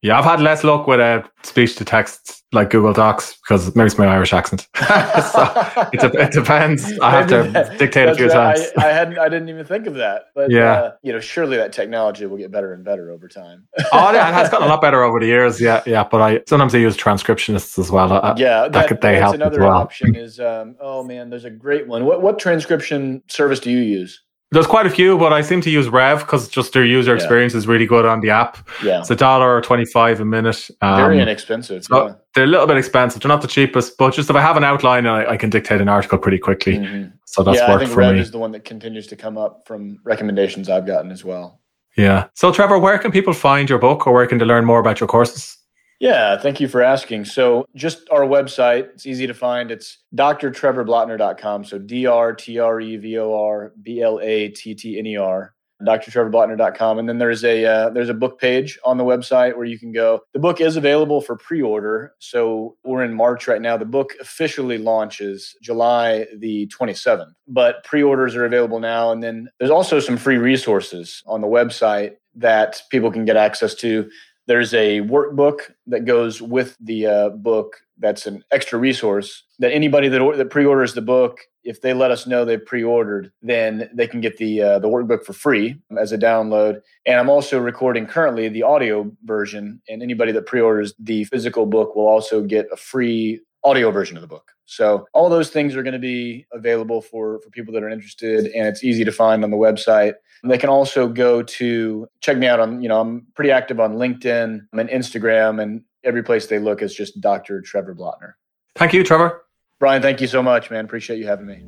Yeah, 0.05 0.19
I've 0.19 0.25
had 0.25 0.39
less 0.39 0.63
luck 0.63 0.85
with 0.85 0.99
uh, 0.99 1.23
speech 1.41 1.77
to 1.77 1.83
text 1.83 2.43
like 2.51 2.69
Google 2.69 2.93
Docs 2.93 3.37
because 3.37 3.75
maybe 3.75 3.87
it's 3.87 3.97
my 3.97 4.05
Irish 4.05 4.33
accent. 4.33 4.67
so 4.77 5.51
it, 5.93 6.03
it, 6.03 6.31
depends. 6.31 6.99
I 6.99 7.09
have 7.09 7.27
to 7.29 7.75
dictate 7.79 8.09
a 8.09 8.13
few 8.13 8.27
right. 8.27 8.55
times. 8.55 8.71
I, 8.77 8.89
I, 8.89 8.93
hadn't. 8.93 9.17
I 9.17 9.29
didn't 9.29 9.49
even 9.49 9.65
think 9.65 9.87
of 9.87 9.95
that. 9.95 10.25
But 10.35 10.51
yeah, 10.51 10.73
uh, 10.73 10.91
you 11.01 11.11
know, 11.11 11.19
surely 11.19 11.57
that 11.57 11.73
technology 11.73 12.27
will 12.27 12.37
get 12.37 12.51
better 12.51 12.71
and 12.71 12.85
better 12.85 13.09
over 13.09 13.27
time. 13.27 13.67
oh, 13.93 14.13
yeah, 14.13 14.29
it 14.29 14.33
has 14.35 14.47
gotten 14.47 14.67
a 14.67 14.69
lot 14.69 14.79
better 14.79 15.01
over 15.01 15.19
the 15.19 15.25
years. 15.25 15.59
Yeah, 15.59 15.81
yeah. 15.87 16.03
But 16.03 16.21
I 16.21 16.41
sometimes 16.47 16.75
I 16.75 16.77
use 16.77 16.95
transcriptionists 16.95 17.79
as 17.79 17.89
well. 17.89 18.13
Uh, 18.13 18.35
yeah, 18.37 18.61
that, 18.61 18.73
that 18.73 18.87
could 18.87 19.01
they 19.01 19.17
help 19.17 19.33
another 19.33 19.61
well. 19.61 19.71
option. 19.71 20.15
Is 20.15 20.39
um, 20.39 20.75
oh 20.79 21.03
man, 21.03 21.31
there's 21.31 21.45
a 21.45 21.49
great 21.49 21.87
one. 21.87 22.05
What 22.05 22.21
what 22.21 22.37
transcription 22.37 23.23
service 23.27 23.59
do 23.59 23.71
you 23.71 23.79
use? 23.79 24.21
There's 24.55 24.67
quite 24.67 24.87
a 24.87 24.89
few, 24.89 25.17
but 25.17 25.33
I 25.33 25.41
seem 25.41 25.59
to 25.61 25.69
use 25.69 25.89
Rev 25.89 26.19
because 26.19 26.47
just 26.47 26.71
their 26.71 26.85
user 26.85 27.11
yeah. 27.11 27.17
experience 27.17 27.53
is 27.53 27.67
really 27.67 27.85
good 27.85 28.05
on 28.05 28.21
the 28.21 28.29
app. 28.29 28.57
Yeah, 28.81 29.01
it's 29.01 29.11
a 29.11 29.15
dollar 29.15 29.53
or 29.53 29.59
twenty-five 29.59 30.21
a 30.21 30.25
minute. 30.25 30.69
Um, 30.81 30.95
Very 30.95 31.19
inexpensive. 31.19 31.83
So 31.83 32.07
yeah. 32.07 32.13
They're 32.33 32.45
a 32.45 32.47
little 32.47 32.65
bit 32.65 32.77
expensive. 32.77 33.21
They're 33.21 33.27
not 33.27 33.41
the 33.41 33.49
cheapest, 33.49 33.97
but 33.97 34.13
just 34.13 34.29
if 34.29 34.35
I 34.37 34.41
have 34.41 34.55
an 34.55 34.63
outline, 34.63 35.07
I, 35.07 35.31
I 35.31 35.35
can 35.35 35.49
dictate 35.49 35.81
an 35.81 35.89
article 35.89 36.17
pretty 36.17 36.39
quickly. 36.39 36.77
Mm-hmm. 36.77 37.09
So 37.25 37.43
that's 37.43 37.57
yeah, 37.57 37.69
worked 37.69 37.81
I 37.81 37.85
think 37.85 37.93
for 37.93 37.99
Rev 37.99 38.15
me. 38.15 38.21
is 38.21 38.31
the 38.31 38.39
one 38.39 38.53
that 38.53 38.63
continues 38.63 39.07
to 39.07 39.17
come 39.17 39.37
up 39.37 39.63
from 39.67 39.99
recommendations 40.05 40.69
I've 40.69 40.87
gotten 40.87 41.11
as 41.11 41.25
well. 41.25 41.59
Yeah. 41.97 42.27
So 42.33 42.53
Trevor, 42.53 42.79
where 42.79 42.97
can 42.97 43.11
people 43.11 43.33
find 43.33 43.69
your 43.69 43.79
book, 43.79 44.07
or 44.07 44.13
where 44.13 44.25
can 44.25 44.37
they 44.37 44.45
learn 44.45 44.63
more 44.63 44.79
about 44.79 45.01
your 45.01 45.07
courses? 45.07 45.57
Yeah, 45.99 46.37
thank 46.37 46.59
you 46.59 46.67
for 46.67 46.81
asking. 46.81 47.25
So, 47.25 47.65
just 47.75 48.09
our 48.11 48.21
website, 48.21 48.89
it's 48.89 49.05
easy 49.05 49.27
to 49.27 49.33
find. 49.33 49.71
It's 49.71 49.99
drtrevorblattner.com. 50.15 51.63
So, 51.63 51.77
D 51.77 52.05
R 52.05 52.33
T 52.33 52.59
R 52.59 52.81
E 52.81 52.97
V 52.97 53.17
O 53.19 53.33
R 53.33 53.71
B 53.81 54.01
L 54.01 54.19
A 54.21 54.49
T 54.49 54.75
T 54.75 54.99
N 54.99 55.05
E 55.05 55.15
R. 55.15 55.53
drtrevorblattner.com. 55.81 56.99
And 56.99 57.07
then 57.07 57.17
there's 57.17 57.45
a 57.45 57.65
uh, 57.65 57.89
there's 57.91 58.09
a 58.09 58.13
book 58.13 58.39
page 58.41 58.77
on 58.83 58.97
the 58.97 59.05
website 59.05 59.55
where 59.55 59.65
you 59.65 59.79
can 59.79 59.93
go. 59.93 60.19
The 60.33 60.39
book 60.39 60.59
is 60.59 60.75
available 60.75 61.21
for 61.21 61.37
pre-order. 61.37 62.13
So 62.19 62.75
we're 62.83 63.03
in 63.03 63.13
March 63.13 63.47
right 63.47 63.61
now. 63.61 63.77
The 63.77 63.85
book 63.85 64.11
officially 64.19 64.77
launches 64.77 65.55
July 65.61 66.27
the 66.37 66.67
27th, 66.67 67.31
but 67.47 67.85
pre-orders 67.85 68.35
are 68.35 68.45
available 68.45 68.81
now. 68.81 69.11
And 69.11 69.23
then 69.23 69.47
there's 69.59 69.71
also 69.71 70.01
some 70.01 70.17
free 70.17 70.37
resources 70.37 71.23
on 71.25 71.39
the 71.39 71.47
website 71.47 72.15
that 72.35 72.81
people 72.91 73.11
can 73.11 73.23
get 73.23 73.37
access 73.37 73.73
to. 73.75 74.09
There's 74.47 74.73
a 74.73 75.01
workbook 75.01 75.71
that 75.87 76.05
goes 76.05 76.41
with 76.41 76.77
the 76.79 77.07
uh, 77.07 77.29
book 77.29 77.77
that's 77.97 78.27
an 78.27 78.43
extra 78.51 78.77
resource 78.77 79.43
that 79.59 79.71
anybody 79.71 80.07
that, 80.09 80.19
that 80.37 80.49
pre-orders 80.49 80.93
the 80.93 81.01
book 81.01 81.39
if 81.63 81.81
they 81.81 81.93
let 81.93 82.11
us 82.11 82.27
know 82.27 82.43
they've 82.43 82.65
pre-ordered 82.65 83.31
then 83.41 83.89
they 83.93 84.07
can 84.07 84.21
get 84.21 84.37
the 84.37 84.61
uh, 84.61 84.79
the 84.79 84.87
workbook 84.87 85.23
for 85.23 85.33
free 85.33 85.79
as 85.97 86.11
a 86.11 86.17
download. 86.17 86.81
And 87.05 87.19
i'm 87.19 87.29
also 87.29 87.57
recording 87.59 88.05
currently 88.05 88.49
the 88.49 88.63
audio 88.63 89.11
version 89.23 89.81
and 89.87 90.03
anybody 90.03 90.31
that 90.33 90.45
pre-orders 90.45 90.93
the 90.99 91.23
physical 91.25 91.65
book 91.65 91.95
will 91.95 92.07
also 92.07 92.41
get 92.41 92.67
a 92.71 92.77
free 92.77 93.39
audio 93.65 93.91
version 93.91 94.15
of 94.15 94.21
the 94.21 94.27
book. 94.27 94.51
So 94.65 95.05
all 95.13 95.29
those 95.29 95.49
things 95.49 95.75
are 95.75 95.83
going 95.83 95.93
to 95.93 95.99
be 95.99 96.45
available 96.53 97.01
for 97.01 97.41
for 97.41 97.49
people 97.49 97.73
that 97.73 97.83
are 97.83 97.89
interested 97.89 98.45
and 98.45 98.67
it's 98.67 98.83
easy 98.83 99.03
to 99.03 99.11
find 99.11 99.43
on 99.43 99.51
the 99.51 99.57
website. 99.57 100.13
They 100.43 100.57
can 100.57 100.69
also 100.69 101.07
go 101.07 101.41
to 101.41 102.07
check 102.21 102.37
me 102.37 102.47
out 102.47 102.59
on 102.59 102.81
you 102.81 102.87
know 102.87 103.01
i'm 103.01 103.25
pretty 103.33 103.49
active 103.51 103.79
on 103.79 103.95
linkedin 103.95 104.67
and 104.73 104.89
instagram 104.89 105.61
and 105.61 105.83
every 106.03 106.21
place 106.21 106.45
they 106.45 106.59
look 106.59 106.83
is 106.83 106.93
just 106.93 107.19
dr 107.19 107.61
trevor 107.61 107.95
blattner 107.95 108.33
thank 108.75 108.93
you 108.93 109.03
trevor. 109.03 109.41
Bryan 109.79 110.01
thank 110.01 110.21
you 110.21 110.27
so 110.27 110.43
much 110.43 110.69
man. 110.69 110.85
Appreciate 110.85 111.17
you 111.17 111.25
having 111.25 111.47
me 111.47 111.63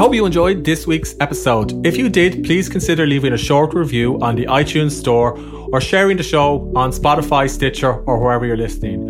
hope 0.00 0.14
you 0.14 0.24
enjoyed 0.24 0.64
this 0.64 0.86
week's 0.86 1.14
episode. 1.20 1.86
If 1.86 1.98
you 1.98 2.08
did, 2.08 2.42
please 2.42 2.70
consider 2.70 3.06
leaving 3.06 3.34
a 3.34 3.36
short 3.36 3.74
review 3.74 4.18
on 4.22 4.34
the 4.34 4.46
iTunes 4.46 4.92
Store 4.92 5.38
or 5.70 5.78
sharing 5.78 6.16
the 6.16 6.22
show 6.22 6.72
on 6.74 6.90
Spotify, 6.90 7.50
Stitcher, 7.50 7.92
or 7.92 8.18
wherever 8.18 8.46
you're 8.46 8.56
listening. 8.56 9.09